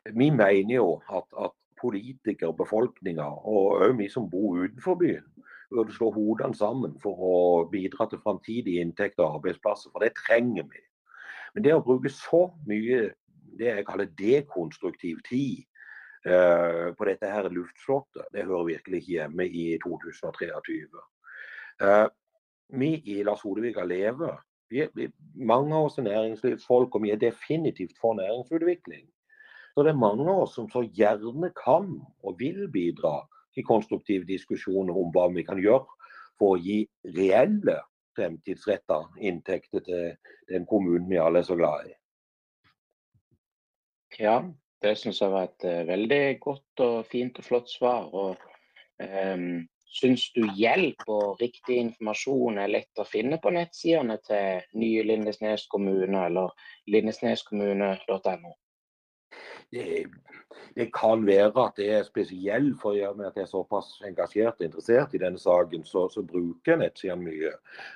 vi, 0.04 0.30
mener 0.30 0.74
jo 0.74 1.02
at, 1.12 1.26
at 1.44 1.52
politikere, 1.80 2.52
befolkninga 2.56 3.24
og 3.24 3.80
òg 3.84 3.96
vi 3.98 4.08
som 4.12 4.28
bor 4.30 4.60
utenfor 4.60 4.94
byen, 5.00 5.26
burde 5.70 5.94
slå 5.96 6.10
hodene 6.12 6.56
sammen 6.56 6.96
for 7.02 7.24
å 7.24 7.38
bidra 7.72 8.06
til 8.08 8.20
framtidige 8.22 8.84
inntekter 8.84 9.24
og 9.24 9.40
arbeidsplasser. 9.40 9.92
For 9.92 10.04
det 10.04 10.12
trenger 10.20 10.68
vi. 10.68 10.84
Men 11.54 11.64
det 11.64 11.74
å 11.76 11.84
bruke 11.84 12.12
så 12.12 12.46
mye 12.68 13.10
det 13.58 13.72
jeg 13.72 13.86
kaller 13.88 14.12
dekonstruktiv 14.20 15.20
tid 15.28 15.64
på 16.20 17.06
dette 17.08 17.28
her 17.32 17.46
luftslottet, 17.48 18.26
det 18.34 18.44
hører 18.44 18.66
virkelig 18.74 18.98
hjemme 19.08 19.46
i 19.46 19.78
2023. 19.80 20.82
Uh, 21.80 22.08
vi 22.76 22.90
i 23.08 23.22
Lars 23.24 23.40
Hodevika 23.40 23.84
lever. 23.84 24.36
Vi 24.70 24.84
er, 24.84 24.90
vi, 24.94 25.08
mange 25.34 25.74
av 25.74 25.88
oss 25.88 25.98
er 25.98 26.06
næringslivsfolk, 26.06 26.94
og 26.94 27.02
vi 27.02 27.10
er 27.10 27.18
definitivt 27.18 27.96
for 28.00 28.14
næringsutvikling. 28.14 29.08
Så 29.74 29.82
det 29.82 29.94
er 29.94 30.02
mange 30.02 30.26
av 30.28 30.44
oss 30.44 30.54
som 30.58 30.68
så 30.70 30.84
gjerne 30.94 31.50
kan 31.56 31.88
og 32.22 32.38
vil 32.38 32.66
bidra 32.72 33.20
til 33.54 33.66
konstruktive 33.66 34.26
diskusjoner 34.28 34.94
om 34.94 35.10
hva 35.14 35.28
vi 35.34 35.44
kan 35.46 35.58
gjøre 35.62 35.86
for 36.38 36.54
å 36.54 36.60
gi 36.60 36.84
reelle 37.16 37.80
fremtidsretta 38.18 39.00
inntekter 39.18 39.84
til 39.86 40.12
den 40.50 40.66
kommunen 40.70 41.08
vi 41.10 41.18
alle 41.22 41.42
er 41.42 41.48
så 41.48 41.56
glad 41.58 41.90
i. 41.90 41.94
Ja, 44.18 44.40
det 44.82 44.94
syns 44.98 45.20
jeg 45.20 45.32
var 45.32 45.48
et 45.48 45.66
uh, 45.68 45.82
veldig 45.88 46.22
godt 46.40 46.84
og 46.86 46.96
fint 47.10 47.38
og 47.40 47.46
flott 47.46 47.70
svar. 47.72 48.08
Og 48.12 48.36
um, 49.02 49.60
syns 49.90 50.28
du 50.36 50.44
hjelp 50.56 51.04
og 51.10 51.40
riktig 51.42 51.80
informasjon 51.82 52.60
er 52.62 52.72
lett 52.72 53.02
å 53.02 53.08
finne 53.08 53.40
på 53.42 53.52
nettsidene 53.54 54.18
til 54.26 54.64
nye 54.80 55.04
Lindesnes 55.06 55.66
kommune 55.72 56.26
eller 56.26 56.54
lindesneskommune.no? 56.90 58.54
Det, 59.72 60.06
det, 60.76 60.86
kan 60.94 61.26
være 61.26 61.64
at 61.64 61.76
det 61.76 61.90
er 61.94 62.02
spesielt 62.02 62.80
for 62.80 62.90
at 62.92 63.36
jeg 63.36 63.42
er 63.42 63.50
såpass 63.50 64.00
engasjert 64.06 64.60
og 64.60 64.66
interessert 64.66 65.14
i 65.14 65.20
denne 65.22 65.38
saken, 65.38 65.84
så, 65.84 66.08
så 66.08 66.22
bruker 66.22 66.72
jeg 66.72 66.80
nettsiden 66.80 67.22
mye. 67.24 67.52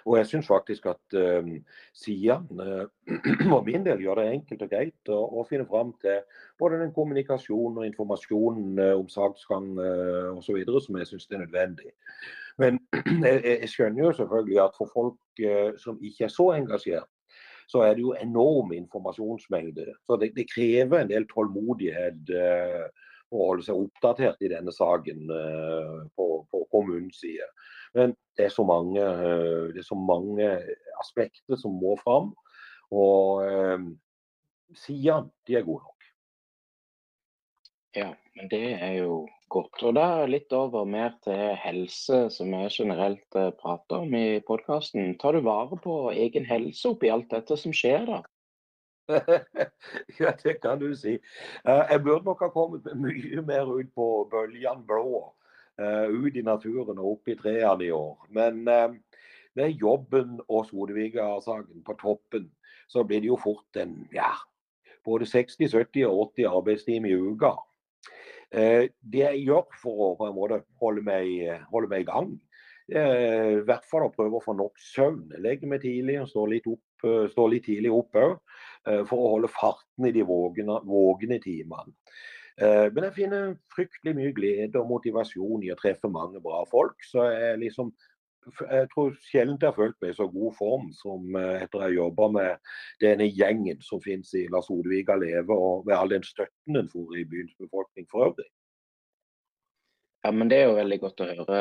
Og 0.07 0.19
jeg 0.19 0.31
syns 0.31 0.51
faktisk 0.51 0.87
at 0.93 1.19
uh, 1.19 1.51
sidene 1.95 2.87
uh, 2.87 3.65
min 3.67 3.87
del 3.87 4.05
gjør 4.05 4.23
det 4.23 4.29
enkelt 4.33 4.63
og 4.63 4.71
greit 4.71 5.13
å, 5.13 5.21
å 5.41 5.47
finne 5.49 5.67
fram 5.67 5.93
til 6.05 6.23
både 6.59 6.81
den 6.85 6.95
kommunikasjonen 6.95 7.83
og 7.83 7.91
informasjonen 7.91 8.79
uh, 8.79 8.95
om 9.01 9.11
saksgang 9.11 9.75
uh, 9.81 10.31
osv. 10.39 10.63
som 10.87 10.99
jeg 11.01 11.11
syns 11.11 11.31
er 11.31 11.43
nødvendig. 11.43 11.95
Men 12.59 12.79
jeg, 13.27 13.69
skjønner 13.69 14.07
jo 14.07 14.13
selvfølgelig 14.21 14.61
at 14.63 14.79
for 14.79 14.91
folk 14.95 15.43
uh, 15.43 15.75
som 15.81 15.99
ikke 16.03 16.29
er 16.29 16.33
så 16.33 16.53
engasjert, 16.55 17.11
så 17.71 17.85
er 17.87 17.97
det 17.97 18.05
jo 18.05 18.15
enorm 18.21 18.73
informasjonsmengde. 18.77 19.87
Så 20.07 20.19
det, 20.21 20.33
det 20.37 20.51
krever 20.51 21.03
en 21.03 21.11
del 21.11 21.27
tålmodighet 21.31 22.33
eh, 22.35 22.85
å 23.35 23.49
holde 23.49 23.67
seg 23.67 23.81
oppdatert 23.81 24.43
i 24.45 24.51
denne 24.53 24.75
saken 24.75 25.31
eh, 25.33 25.97
på, 26.17 26.29
på 26.51 26.63
kommunens 26.73 27.21
side. 27.23 27.49
Men 27.95 28.15
det 28.39 28.49
er, 28.49 28.55
så 28.55 28.67
mange, 28.67 29.01
eh, 29.01 29.73
det 29.75 29.83
er 29.83 29.89
så 29.89 29.99
mange 29.99 30.51
aspekter 31.03 31.59
som 31.61 31.77
må 31.81 31.97
fram. 32.03 32.33
Og 32.95 33.45
eh, 33.47 33.89
sidene, 34.79 35.31
de 35.47 35.59
er 35.59 35.67
gode 35.67 35.87
nok. 35.87 35.94
Ja, 37.95 38.09
men 38.35 38.49
det 38.51 38.73
er 38.83 38.97
jo 38.99 39.25
godt. 39.55 39.83
Og 39.87 39.95
da 39.95 40.25
litt 40.27 40.51
over 40.57 40.83
mer 40.89 41.13
til 41.23 41.55
helse, 41.63 42.25
som 42.35 42.51
vi 42.51 42.63
generelt 42.75 43.37
uh, 43.39 43.53
prater 43.55 44.03
om 44.03 44.15
i 44.19 44.41
podkasten. 44.43 45.13
Tar 45.23 45.37
du 45.37 45.45
vare 45.47 45.79
på 45.83 45.99
egen 46.11 46.47
helse 46.49 46.91
oppi 46.91 47.13
alt 47.15 47.31
dette 47.31 47.55
som 47.61 47.75
skjer, 47.77 48.09
da? 48.09 48.19
ja, 50.19 50.33
det 50.41 50.57
kan 50.63 50.81
du 50.81 50.89
si. 50.99 51.21
Uh, 51.63 51.85
jeg 51.93 52.03
burde 52.03 52.27
nok 52.27 52.43
ha 52.43 52.49
kommet 52.51 52.89
mye 52.99 53.45
mer 53.47 53.71
ut 53.71 53.93
på 53.95 54.09
bølgene 54.33 54.83
blå. 54.89 55.29
Uh, 55.79 56.11
ut 56.11 56.35
i 56.35 56.43
naturen 56.47 56.99
og 56.99 57.13
opp 57.13 57.31
i 57.31 57.37
trærne 57.39 57.87
i 57.87 57.93
år. 57.95 58.25
Men 58.35 58.65
med 59.55 59.79
jobben 59.79 60.41
og 60.49 60.67
Sodeviga-saken 60.67 61.87
på 61.87 61.97
toppen, 62.03 62.51
så 62.91 63.07
blir 63.07 63.23
det 63.23 63.31
jo 63.31 63.39
fort 63.39 63.79
en 63.79 63.95
ja, 64.15 64.33
både 65.07 65.31
60, 65.31 65.71
70 65.71 66.09
og 66.09 66.35
80 66.35 66.51
arbeidstimer 66.51 67.15
i 67.15 67.21
uka. 67.31 67.53
Eh, 68.55 68.91
det 69.01 69.23
jeg 69.23 69.45
gjør 69.49 69.79
for 69.81 70.03
å 70.09 70.11
på 70.19 70.29
en 70.29 70.37
måte 70.37 70.61
holde 70.83 71.05
meg, 71.07 71.31
holde 71.73 71.91
meg 71.91 72.05
i 72.05 72.11
gang, 72.11 72.35
i 72.85 73.63
hvert 73.65 73.87
fall 73.89 74.05
å 74.05 74.13
prøve 74.13 74.37
å 74.37 74.45
få 74.45 74.53
nok 74.59 74.77
søvn. 74.93 75.31
Legge 75.41 75.65
meg 75.71 75.81
tidlig 75.87 76.19
og 76.21 76.29
stå 76.29 76.45
litt, 76.53 76.67
opp, 76.69 77.07
stå 77.33 77.47
litt 77.49 77.65
tidlig 77.65 77.93
opp 77.97 78.19
òg, 78.21 78.35
eh, 78.91 79.03
for 79.09 79.17
å 79.19 79.35
holde 79.37 79.53
farten 79.53 80.09
i 80.11 80.13
de 80.13 80.25
vågne 80.29 81.41
timene. 81.41 81.95
Men 82.55 83.09
jeg 83.09 83.15
finner 83.17 83.57
fryktelig 83.75 84.13
mye 84.15 84.31
glede 84.31 84.79
og 84.79 84.87
motivasjon 84.87 85.65
i 85.67 85.73
å 85.73 85.79
treffe 85.81 86.07
mange 86.07 86.39
bra 86.39 86.61
folk. 86.71 87.01
Så 87.03 87.25
jeg 87.27 87.57
liksom 87.65 87.89
jeg 88.61 88.89
tror 88.95 89.15
sjelden 89.29 89.57
jeg 89.61 89.71
har 89.71 89.77
følt 89.77 89.97
meg 90.03 90.13
i 90.13 90.19
så 90.19 90.27
god 90.33 90.57
form 90.59 90.91
som 90.97 91.39
etter 91.39 91.87
jeg 91.87 91.99
jobba 91.99 92.29
med 92.35 92.75
denne 93.05 93.31
gjengen 93.31 93.81
som 93.85 94.03
finnes 94.05 94.35
i 94.37 94.47
Lars 94.53 94.71
Odevika 94.73 95.17
Leve, 95.21 95.55
og 95.55 95.87
med 95.89 95.97
all 95.97 96.13
den 96.13 96.27
støtten 96.27 96.81
en 96.81 96.93
får 96.93 97.17
i 97.21 97.25
byens 97.31 97.57
befolkning 97.61 98.09
for 98.11 98.29
øvrig. 98.29 98.51
Ja, 100.25 100.31
men 100.31 100.49
Det 100.49 100.59
er 100.59 100.71
jo 100.71 100.77
veldig 100.79 101.01
godt 101.01 101.21
å 101.21 101.27
høre, 101.29 101.57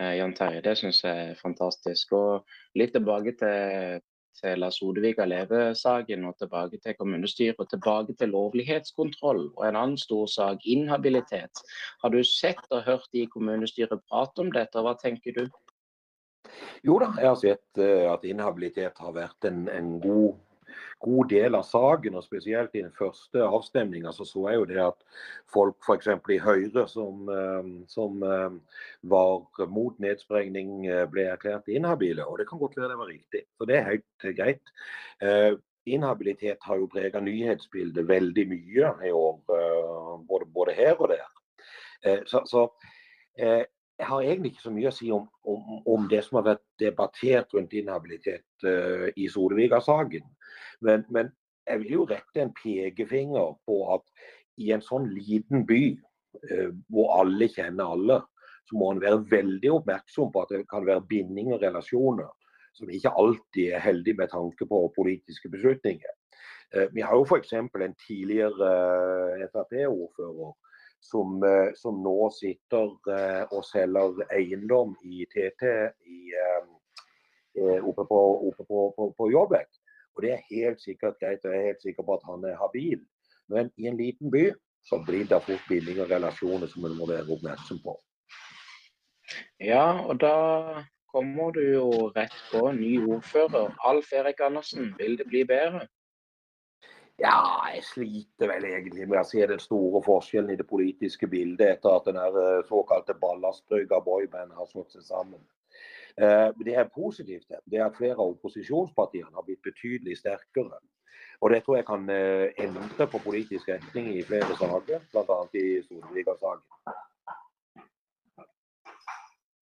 eh, 0.00 0.14
Jan 0.16 0.32
Terje. 0.34 0.62
Det 0.64 0.78
syns 0.80 1.02
jeg 1.04 1.24
er 1.30 1.40
fantastisk. 1.42 2.12
Og 2.16 2.46
Litt 2.74 2.94
tilbake 2.96 3.34
til, 3.36 4.00
til 4.40 4.62
Lars 4.62 4.78
Odevik 4.82 5.20
Leve-saken, 5.20 6.24
og 6.24 6.38
tilbake 6.40 6.80
til 6.80 6.96
kommunestyret, 6.96 7.60
og 7.60 7.68
tilbake 7.68 8.16
til 8.16 8.32
lovlighetskontroll. 8.32 9.42
Og 9.58 9.62
en 9.68 9.76
annen 9.76 10.00
stor 10.00 10.24
sak, 10.26 10.64
inhabilitet. 10.64 11.60
Har 12.02 12.08
du 12.08 12.22
sett 12.24 12.64
og 12.70 12.86
hørt 12.88 13.12
i 13.12 13.26
kommunestyret 13.28 14.00
prate 14.08 14.40
om 14.40 14.52
dette, 14.56 14.80
og 14.80 14.88
hva 14.88 14.96
tenker 15.02 15.36
du? 15.36 15.44
Jo 16.86 16.98
da, 17.02 17.12
jeg 17.18 17.28
har 17.28 17.40
sett 17.40 17.80
uh, 17.82 18.12
at 18.12 18.26
inhabilitet 18.28 19.00
har 19.02 19.16
vært 19.16 19.48
en, 19.48 19.66
en 19.72 19.96
god 20.02 20.36
god 20.98 21.28
del 21.30 21.54
av 21.54 21.62
saken, 21.66 22.16
og 22.18 22.24
spesielt 22.26 22.74
i 22.74 22.82
den 22.82 22.94
første 22.94 23.42
avstemninga, 23.44 24.12
så 24.14 24.26
så 24.26 24.48
jeg 24.50 24.60
jo 24.60 24.66
det 24.70 24.80
at 24.82 25.04
folk 25.52 25.78
f.eks. 25.86 26.10
i 26.34 26.40
Høyre 26.42 26.86
som, 26.90 27.28
eh, 27.30 27.70
som, 27.90 28.22
eh, 28.22 28.82
var 29.02 29.66
mot 29.70 29.98
nedsprengning, 29.98 30.86
eh, 30.86 31.06
ble 31.06 31.28
erklært 31.30 31.68
inhabile. 31.68 32.26
Og 32.26 32.38
det 32.38 32.48
kan 32.48 32.58
godt 32.58 32.76
være 32.76 32.88
det 32.88 32.98
var 32.98 33.12
riktig. 33.12 33.42
Så 33.58 33.66
det 33.66 33.76
er 33.76 33.90
helt 33.90 34.36
greit. 34.36 35.58
Inhabilitet 35.88 36.58
har 36.62 36.76
jo 36.76 36.86
prega 36.86 37.20
nyhetsbildet 37.20 38.08
veldig 38.08 38.44
mye 38.48 38.90
i 39.06 39.10
år, 39.10 39.40
både, 40.28 40.44
både 40.52 40.74
her 40.76 41.00
og 41.00 41.08
der. 41.08 42.24
Så, 42.26 42.42
så 42.44 42.68
jeg 43.98 44.06
har 44.06 44.22
egentlig 44.22 44.52
ikke 44.52 44.62
så 44.62 44.72
mye 44.72 44.90
å 44.90 44.94
si 44.94 45.10
om, 45.14 45.26
om, 45.50 45.78
om 45.90 46.06
det 46.10 46.20
som 46.26 46.38
har 46.38 46.46
vært 46.52 46.64
debattert 46.80 47.54
rundt 47.54 47.74
inhabilitet 47.74 48.66
uh, 48.66 49.08
i 49.18 49.26
Solvika-saken. 49.32 50.26
Men, 50.86 51.04
men, 51.10 51.32
jeg 51.68 51.82
vil 51.82 51.94
jo 51.98 52.04
rette 52.08 52.40
en 52.40 52.52
pekefinger 52.56 53.56
på 53.68 53.74
at 53.92 54.04
i 54.62 54.70
en 54.72 54.84
sånn 54.84 55.10
liten 55.12 55.66
by 55.68 55.82
uh, 55.98 56.70
hvor 56.86 57.16
alle 57.18 57.50
kjenner 57.50 57.96
alle, 57.96 58.20
så 58.68 58.78
må 58.78 58.92
en 58.92 59.02
være 59.02 59.24
veldig 59.32 59.74
oppmerksom 59.80 60.30
på 60.32 60.44
at 60.44 60.54
det 60.54 60.62
kan 60.70 60.86
være 60.86 61.06
binding 61.08 61.50
og 61.56 61.62
relasjoner 61.64 62.30
som 62.76 62.90
ikke 62.94 63.10
alltid 63.18 63.74
er 63.74 63.82
heldig 63.82 64.14
med 64.20 64.30
tanke 64.30 64.66
på 64.70 64.82
politiske 64.94 65.50
beslutninger. 65.50 66.14
Uh, 66.70 66.86
vi 66.94 67.02
har 67.02 67.18
jo 67.18 67.26
f.eks. 67.26 67.56
en 67.58 67.98
tidligere 68.06 68.72
Frp-ordfører 69.50 70.54
som, 71.00 71.42
eh, 71.42 71.74
som, 71.74 72.02
nå 72.02 72.30
sitter 72.34 72.94
eh, 73.14 73.44
og 73.54 73.64
selger 73.66 74.22
eiendom 74.34 74.96
i 75.04 75.26
TT 75.30 75.64
i, 76.06 76.20
eh, 76.34 77.84
oppe 77.84 78.04
på, 78.08 78.20
oppe 78.48 78.64
på, 78.64 78.88
på, 78.96 79.10
på 79.18 79.30
Jobbek. 79.32 79.68
Og 80.16 80.24
det 80.24 80.34
er 80.34 80.46
helt 80.50 80.82
sikkert 80.82 81.18
greit, 81.20 81.44
og 81.44 81.54
jeg 81.54 81.62
er 81.62 81.70
helt 81.72 81.84
sikker 81.84 82.06
på 82.06 82.18
at 82.18 82.26
han 82.26 82.44
er 82.44 82.58
habil. 82.58 83.00
Men 83.48 83.70
i 83.78 83.86
en 83.88 83.96
liten 83.96 84.30
by 84.34 84.50
så 84.88 84.98
blir 85.06 85.26
det 85.28 85.42
fort 85.46 85.64
bindinger 85.68 86.06
og 86.06 86.12
relasjoner 86.12 86.70
som 86.70 86.86
en 86.88 86.96
må 86.98 87.08
være 87.08 87.28
oppmerksom 87.30 87.80
på. 87.84 87.94
Ja, 89.60 90.00
og 90.08 90.20
da 90.22 90.34
kommer 91.12 91.52
du 91.52 91.60
jo 91.62 91.88
rett 92.16 92.34
på 92.50 92.70
ny 92.72 92.96
ordfører. 93.04 93.74
Alf 93.84 94.12
Erik 94.16 94.40
Andersen, 94.44 94.94
vil 94.98 95.18
det 95.20 95.28
bli 95.28 95.44
bedre? 95.48 95.86
Ja, 97.18 97.38
jeg 97.74 97.82
sliter 97.82 98.46
vel 98.52 98.66
egentlig 98.68 99.08
med 99.10 99.18
å 99.18 99.26
se 99.26 99.42
den 99.50 99.58
store 99.58 99.98
forskjellen 100.06 100.52
i 100.54 100.58
det 100.60 100.66
politiske 100.70 101.26
bildet 101.26 101.72
etter 101.72 101.96
at 101.96 102.06
den 102.06 102.18
eh, 102.22 102.60
såkalte 102.68 103.16
ballastbrygga 103.18 103.98
boyband 104.06 104.54
har 104.54 104.68
slått 104.70 104.94
seg 104.94 105.02
sammen. 105.02 105.40
Eh, 106.14 106.50
det 106.62 106.76
er 106.78 106.92
positivt 106.94 107.50
det 107.66 107.80
er 107.80 107.88
at 107.88 107.98
flere 107.98 108.14
av 108.18 108.36
opposisjonspartiene 108.36 109.34
har 109.34 109.48
blitt 109.48 109.66
betydelig 109.66 110.20
sterkere. 110.20 110.78
Og 111.42 111.50
Det 111.50 111.60
tror 111.64 111.80
jeg 111.80 111.88
kan 111.90 112.06
eh, 112.10 112.54
endre 112.62 113.10
på 113.10 113.22
politisk 113.26 113.68
retning 113.74 114.12
i 114.14 114.22
flere 114.22 114.54
saker, 114.62 115.02
bl.a. 115.10 115.42
i 115.58 115.66
Solvika-saken. 115.90 116.96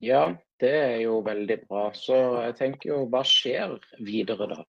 Ja, 0.05 0.23
det 0.61 0.77
er 0.77 0.97
jo 1.07 1.23
veldig 1.25 1.63
bra. 1.65 1.89
Så 1.97 2.17
jeg 2.45 2.57
tenker 2.61 2.93
jo, 2.93 3.05
hva 3.09 3.25
skjer 3.25 3.79
videre 4.05 4.53
da? 4.53 4.65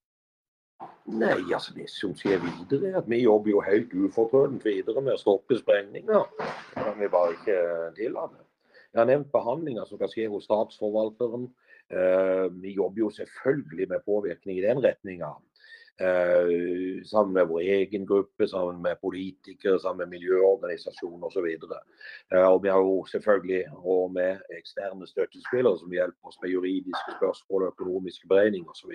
Nei, 1.08 1.38
altså 1.56 1.72
det 1.74 1.88
som 1.90 2.12
skjer 2.18 2.42
videre 2.44 2.90
er 2.92 2.98
at 3.00 3.08
vi 3.10 3.22
jobber 3.24 3.54
jo 3.54 3.62
helt 3.64 3.94
ufortrødent 3.96 4.66
videre 4.68 5.02
med 5.02 5.16
å 5.16 5.22
stoppe 5.22 5.56
sprengninger. 5.58 6.28
Kan 6.76 7.00
vi 7.00 7.08
bare 7.14 7.38
ikke 7.38 7.62
tillate. 7.96 8.44
Jeg 8.92 9.00
har 9.02 9.08
nevnt 9.10 9.32
behandlinger 9.32 9.88
som 9.88 10.00
kan 10.02 10.12
skje 10.12 10.28
hos 10.32 10.46
statsforvalteren. 10.50 11.48
Eh, 11.88 12.46
vi 12.60 12.76
jobber 12.76 13.06
jo 13.06 13.10
selvfølgelig 13.16 13.88
med 13.94 14.06
påvirkning 14.06 14.60
i 14.60 14.66
den 14.66 14.84
retninga. 14.84 15.32
Eh, 16.00 17.04
sammen 17.06 17.34
med 17.34 17.48
vår 17.48 17.60
egen 17.60 18.06
gruppe, 18.06 18.48
sammen 18.48 18.82
med 18.82 19.00
politikere, 19.02 19.80
sammen 19.80 19.98
med 19.98 20.20
miljøorganisasjoner 20.20 21.26
osv. 21.26 21.48
Eh, 22.34 22.46
og 22.46 22.64
vi 22.64 22.70
har 22.70 22.78
jo 22.78 23.06
selvfølgelig 23.12 23.64
råd 23.86 24.12
med 24.14 24.44
eksterne 24.60 25.08
støttespillere 25.08 25.80
som 25.80 25.92
hjelper 25.92 26.30
oss 26.30 26.38
med 26.42 26.54
juridiske 26.54 27.16
spørsmål, 27.18 27.66
økonomiske 27.72 28.30
beregninger 28.30 28.70
osv. 28.70 28.94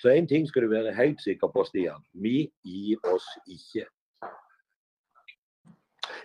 Så, 0.00 0.08
én 0.08 0.26
ting 0.26 0.48
skal 0.48 0.62
du 0.62 0.68
være 0.72 0.94
helt 0.94 1.20
sikker 1.20 1.52
på, 1.52 1.64
Stian. 1.68 2.00
Vi 2.12 2.48
gir 2.64 2.96
oss 3.12 3.28
ikke. 3.46 3.84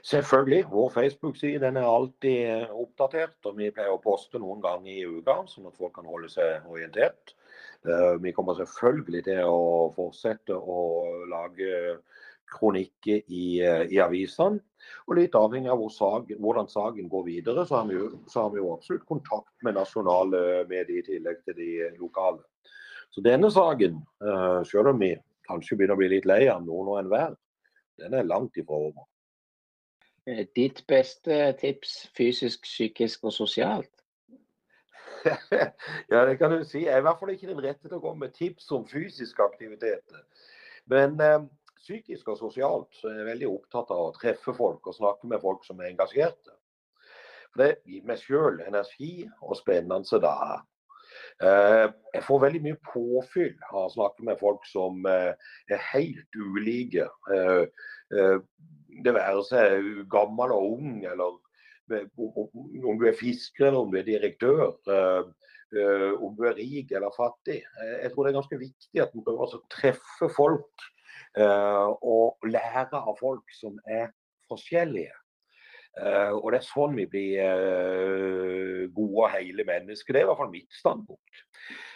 Selvfølgelig, 0.03 0.65
vår 0.71 0.89
Facebook-side 0.89 1.67
er 1.67 1.83
alltid 1.83 2.45
eh, 2.45 2.71
oppdatert. 2.71 3.37
og 3.45 3.59
Vi 3.59 3.73
pleier 3.75 3.91
å 3.91 3.99
poste 3.99 4.39
noen 4.39 4.63
ganger 4.63 4.91
i 4.95 5.03
uka, 5.03 5.41
sånn 5.51 5.67
at 5.67 5.75
folk 5.75 5.97
kan 5.99 6.07
holde 6.07 6.31
seg 6.31 6.63
orientert. 6.71 7.35
Eh, 7.87 8.15
vi 8.21 8.33
kommer 8.35 8.57
selvfølgelig 8.59 9.23
til 9.25 9.47
å 9.49 9.89
fortsette 9.95 10.53
å 10.53 10.81
lage 11.31 11.97
kronikker 12.51 13.23
i, 13.27 13.61
eh, 13.63 13.85
i 13.89 14.01
avisene. 14.03 14.59
Og 15.07 15.15
litt 15.17 15.37
avhengig 15.37 15.71
av 15.71 15.79
hvor 15.79 15.91
sag, 15.93 16.33
hvordan 16.37 16.67
saken 16.69 17.09
går 17.09 17.25
videre, 17.25 17.65
så 17.65 17.81
har, 17.81 17.85
vi, 17.87 17.99
så 18.27 18.45
har 18.45 18.49
vi 18.51 18.59
jo 18.59 18.73
absolutt 18.73 19.05
kontakt 19.07 19.53
med 19.63 19.77
nasjonale 19.77 20.65
medier 20.69 20.99
i 20.99 21.05
tillegg 21.05 21.43
til 21.45 21.55
de 21.55 21.71
lokale. 21.99 22.41
Så 23.11 23.21
denne 23.21 23.51
saken, 23.51 23.99
selv 24.65 24.93
om 24.93 24.99
vi 24.99 25.11
kanskje 25.47 25.75
begynner 25.75 25.97
å 25.97 25.99
bli 25.99 26.11
litt 26.13 26.27
lei 26.29 26.45
av 26.47 26.63
noen 26.63 26.93
og 26.93 26.99
enhver, 27.01 27.35
den 27.99 28.13
er 28.17 28.27
langt 28.27 28.57
ifra 28.57 28.79
over. 28.87 29.05
Eh, 30.27 30.45
ditt 30.55 30.83
beste 30.87 31.53
tips 31.59 32.09
fysisk, 32.17 32.65
psykisk 32.67 33.25
og 33.25 33.33
sosialt? 33.33 34.00
ja, 36.11 36.25
det 36.25 36.37
kan 36.39 36.51
du 36.51 36.63
si. 36.65 36.85
Jeg 36.85 36.93
er 36.93 37.01
i 37.01 37.05
hvert 37.05 37.19
fall 37.19 37.33
ikke 37.33 37.49
den 37.49 37.61
rette 37.63 37.87
til 37.87 37.97
å 37.97 38.03
komme 38.03 38.27
med 38.27 38.35
tips 38.37 38.69
om 38.75 38.87
fysisk 38.89 39.41
aktivitet. 39.43 40.15
Men 40.91 41.19
eh, 41.21 41.43
psykisk 41.81 42.33
og 42.33 42.39
sosialt 42.39 42.89
så 42.97 43.11
er 43.11 43.21
jeg 43.21 43.29
veldig 43.31 43.51
opptatt 43.51 43.93
av 43.93 44.07
å 44.07 44.15
treffe 44.17 44.55
folk 44.57 44.89
og 44.89 44.97
snakke 44.97 45.29
med 45.31 45.43
folk 45.43 45.65
som 45.67 45.81
er 45.81 45.91
engasjerte. 45.91 46.57
For 47.51 47.63
det 47.63 47.71
gir 47.89 48.05
meg 48.07 48.21
sjøl 48.21 48.61
energi 48.63 49.27
og 49.41 49.57
spennende 49.59 50.21
er. 50.31 50.61
Eh, 51.41 51.87
jeg 52.15 52.25
får 52.25 52.43
veldig 52.45 52.61
mye 52.65 52.81
påfyll 52.87 53.55
av 53.71 53.85
å 53.85 53.93
snakke 53.93 54.25
med 54.27 54.39
folk 54.39 54.65
som 54.69 55.05
eh, 55.09 55.33
er 55.71 55.87
helt 55.91 56.39
ulike 56.39 57.09
det 59.01 59.13
være 59.15 59.43
seg 59.47 59.85
gammel 60.11 60.51
og 60.51 60.73
ung, 60.75 60.97
eller 61.07 61.37
om 61.91 62.99
du 62.99 63.07
er 63.07 63.17
fisker 63.17 63.67
eller 63.69 63.83
om 63.83 63.91
du 63.91 63.99
er 63.99 64.07
direktør. 64.07 64.73
Eh, 64.87 65.31
eh, 65.77 66.09
om 66.23 66.35
du 66.37 66.45
er 66.47 66.57
rik 66.57 66.91
eller 66.95 67.13
fattig. 67.15 67.61
Eh, 67.61 67.97
jeg 68.05 68.11
tror 68.13 68.25
det 68.25 68.31
er 68.31 68.39
ganske 68.39 68.61
viktig 68.61 69.03
at 69.03 69.15
man 69.15 69.25
prøver 69.27 69.57
å 69.57 69.63
treffe 69.71 70.31
folk 70.35 70.89
og 71.31 72.43
lære 72.43 72.99
av 72.99 73.13
folk 73.15 73.53
som 73.55 73.77
er 73.87 74.09
forskjellige. 74.51 75.13
og 76.35 76.47
det 76.51 76.57
er 76.57 76.65
sånn 76.67 76.97
vi 76.97 77.05
blir 77.07 78.89
gode 78.91 79.23
og 79.23 79.31
hele 79.31 79.63
mennesker. 79.63 80.11
Det 80.11 80.19
er 80.19 80.25
i 80.25 80.27
hvert 80.27 80.41
fall 80.41 80.51
mitt 80.51 80.75
standpunkt. 80.75 81.43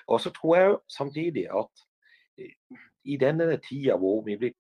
Og 0.08 0.22
så 0.24 0.32
tror 0.32 0.56
jeg 0.56 0.78
samtidig 0.88 1.50
at 1.52 1.84
i 3.04 3.18
denne 3.20 3.60
tida 3.68 3.98
hvor 4.00 4.24
vi 4.24 4.38
blir 4.40 4.56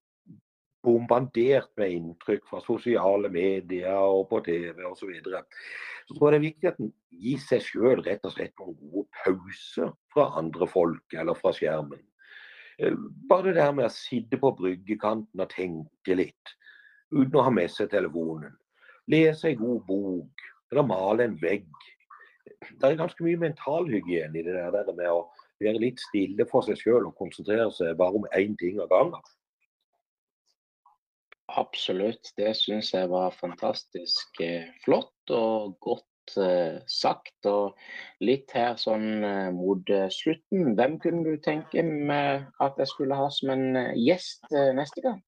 bombardert 0.85 1.71
med 1.79 1.95
inntrykk 1.97 2.45
fra 2.49 2.61
sosiale 2.63 3.29
medier 3.33 3.97
og 3.97 4.27
på 4.31 4.41
TV 4.45 4.83
osv. 4.85 4.99
Så, 5.01 5.09
videre. 5.11 5.43
så 6.07 6.15
tror 6.15 6.31
jeg 6.31 6.33
det 6.33 6.39
er 6.39 6.47
viktig 6.49 6.71
at 6.71 6.81
en 6.83 6.91
gir 7.25 7.41
seg 7.43 7.63
sjøl 7.65 8.03
rett 8.05 8.27
og 8.27 8.35
slett 8.35 8.53
noen 8.61 8.77
gode 8.81 9.07
pauser 9.23 9.95
fra 10.13 10.29
andre 10.41 10.67
folk 10.69 11.17
eller 11.17 11.37
fra 11.39 11.53
skjermen. 11.55 12.03
Eh, 12.79 12.95
bare 13.29 13.49
det 13.51 13.59
der 13.59 13.73
med 13.75 13.87
å 13.87 13.93
sitte 13.93 14.39
på 14.41 14.51
bryggekanten 14.57 15.43
og 15.43 15.51
tenke 15.53 16.17
litt, 16.17 16.55
uten 17.13 17.39
å 17.39 17.45
ha 17.47 17.53
med 17.53 17.71
seg 17.71 17.91
telefonen. 17.93 18.55
Lese 19.11 19.51
en 19.51 19.61
god 19.61 19.83
bok, 19.87 20.45
eller 20.71 20.87
male 20.89 21.29
en 21.29 21.37
vegg. 21.41 21.67
Det 22.45 22.87
er 22.87 22.99
ganske 22.99 23.23
mye 23.23 23.39
mentalhygiene 23.41 24.39
i 24.39 24.43
det 24.45 24.55
der 24.57 24.93
med 24.97 25.11
å 25.11 25.25
være 25.61 25.81
litt 25.81 26.01
stille 26.01 26.47
for 26.49 26.65
seg 26.65 26.79
sjøl 26.79 27.07
og 27.07 27.15
konsentrere 27.19 27.69
seg 27.73 27.95
bare 27.99 28.19
om 28.19 28.27
én 28.35 28.57
ting 28.59 28.81
av 28.81 28.91
gangen. 28.91 29.34
Absolutt. 31.55 32.33
Det 32.37 32.51
syns 32.57 32.91
jeg 32.93 33.09
var 33.09 33.35
fantastisk 33.35 34.41
eh, 34.43 34.67
flott 34.83 35.31
og 35.31 35.77
godt 35.83 36.35
eh, 36.41 36.81
sagt. 36.91 37.47
Og 37.47 37.77
litt 38.23 38.51
her 38.55 38.75
sånn 38.79 39.23
eh, 39.23 39.51
mot 39.55 39.91
slutten, 40.11 40.73
hvem 40.75 40.99
kunne 41.03 41.23
du 41.23 41.39
tenke 41.43 41.83
med 41.85 42.49
at 42.63 42.81
jeg 42.81 42.91
skulle 42.91 43.19
ha 43.19 43.29
som 43.31 43.53
en 43.55 43.95
gjest 43.95 44.51
neste 44.51 45.05
gang? 45.05 45.21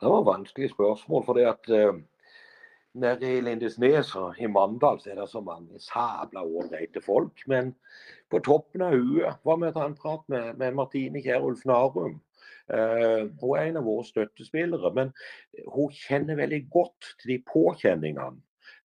Det 0.00 0.08
var 0.08 0.22
et 0.22 0.30
vanskelig 0.32 0.72
spørsmål. 0.72 1.24
for 1.24 1.36
det 1.36 1.48
at 1.48 1.70
nede 2.96 3.28
i 3.28 3.40
Lindesnes 3.44 4.14
og 4.16 4.36
i 4.40 4.48
Mandal 4.48 5.00
så 5.00 5.12
er 5.12 5.20
det 5.20 5.28
så 5.28 5.40
mange 5.44 5.80
sabla 5.80 6.44
ålreite 6.44 7.00
folk. 7.04 7.44
Men 7.46 7.74
på 8.32 8.40
toppen 8.44 8.84
av 8.84 8.96
huet 8.96 9.44
var 9.44 9.60
vi 9.60 9.72
ta 9.72 9.84
en 9.84 9.96
prat 9.96 10.24
med, 10.32 10.54
med 10.56 10.76
Martine 10.76 11.22
Kjærulf 11.24 11.64
Narum. 11.68 12.20
Uh, 12.66 13.30
hun 13.38 13.52
er 13.54 13.68
en 13.68 13.76
av 13.78 13.84
våre 13.86 14.02
støttespillere, 14.08 14.90
men 14.94 15.12
hun 15.70 15.92
kjenner 15.94 16.38
veldig 16.40 16.64
godt 16.74 17.12
til 17.20 17.36
de 17.36 17.36
påkjenningene 17.46 18.40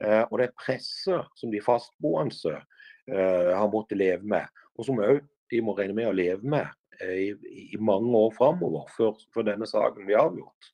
uh, 0.05 0.23
og 0.27 0.35
det 0.37 0.51
presset 0.53 1.31
som 1.39 1.49
de 1.49 1.63
fastboende 1.65 2.53
uh, 2.53 3.49
har 3.57 3.71
måttet 3.73 3.97
leve 3.97 4.21
med, 4.21 4.45
og 4.77 4.85
som 4.85 5.01
òg 5.01 5.23
de 5.49 5.63
må 5.65 5.73
regne 5.75 5.97
med 5.97 6.11
å 6.11 6.13
leve 6.13 6.45
med 6.45 6.69
i, 7.01 7.33
mange 7.81 8.13
år 8.13 8.29
framover 8.37 8.85
før, 8.93 9.17
denne 9.47 9.65
saken 9.65 10.05
blir 10.05 10.21
avgjort. 10.21 10.69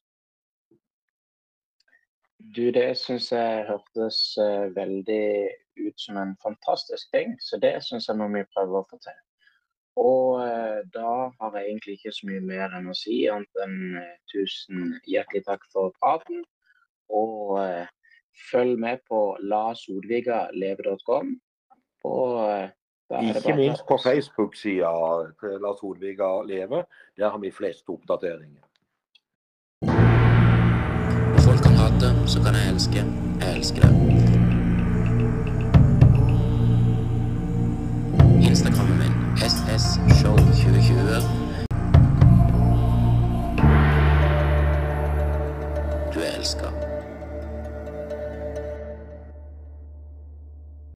Du, 2.37 2.67
det 2.75 2.89
syns 2.99 3.29
jeg 3.31 3.63
hørtes 3.69 4.19
veldig 4.75 5.23
ut 5.79 6.03
som 6.03 6.19
en 6.19 6.35
fantastisk 6.43 7.15
ting, 7.15 7.37
så 7.39 7.57
det 7.63 7.77
syns 7.87 8.09
jeg 8.11 8.19
må 8.19 8.27
vi 8.35 8.43
prøve 8.51 8.81
å 8.81 8.89
få 8.91 8.99
til. 9.07 9.17
Og 10.03 10.43
da 10.93 11.15
har 11.57 11.65
egentlig 11.65 11.97
ikke 11.97 12.13
så 12.15 12.29
mye 12.29 12.43
mer 12.45 12.73
enn 12.77 12.89
å 12.91 12.95
si, 12.97 13.19
annet 13.31 13.61
enn 13.65 13.77
eh, 14.01 14.15
tusen 14.31 14.95
hjertelig 15.09 15.43
takk 15.47 15.67
for 15.73 15.93
praten. 16.01 16.43
Og 17.13 17.57
eh, 17.63 17.85
følg 18.51 18.79
med 18.79 19.03
på 19.09 19.21
lasodvigaleve.com. 19.41 21.37
Eh, 22.07 22.69
ikke 23.35 23.55
minst 23.55 23.83
på 23.87 23.97
Facebook-sida 24.03 24.91
til 25.39 25.59
Lars 25.63 25.83
Odviga 25.83 26.41
leve. 26.47 26.83
Der 27.17 27.29
har 27.29 27.37
vi 27.39 27.51
flest 27.51 27.89
oppdateringer. 27.89 28.63
Folk 31.47 31.61
kan 31.63 31.75
hate, 31.81 32.09
så 32.27 32.43
kan 32.43 32.53
jeg 32.59 32.73
elske. 32.73 32.99
Jeg 33.41 33.55
elsker 33.57 33.81
det. 33.81 33.91
Instagrammen 38.49 38.97
min 39.03 39.13
SS 39.51 39.85
Show 40.19 40.35
2020. 40.37 41.46
इसका। 46.47 46.96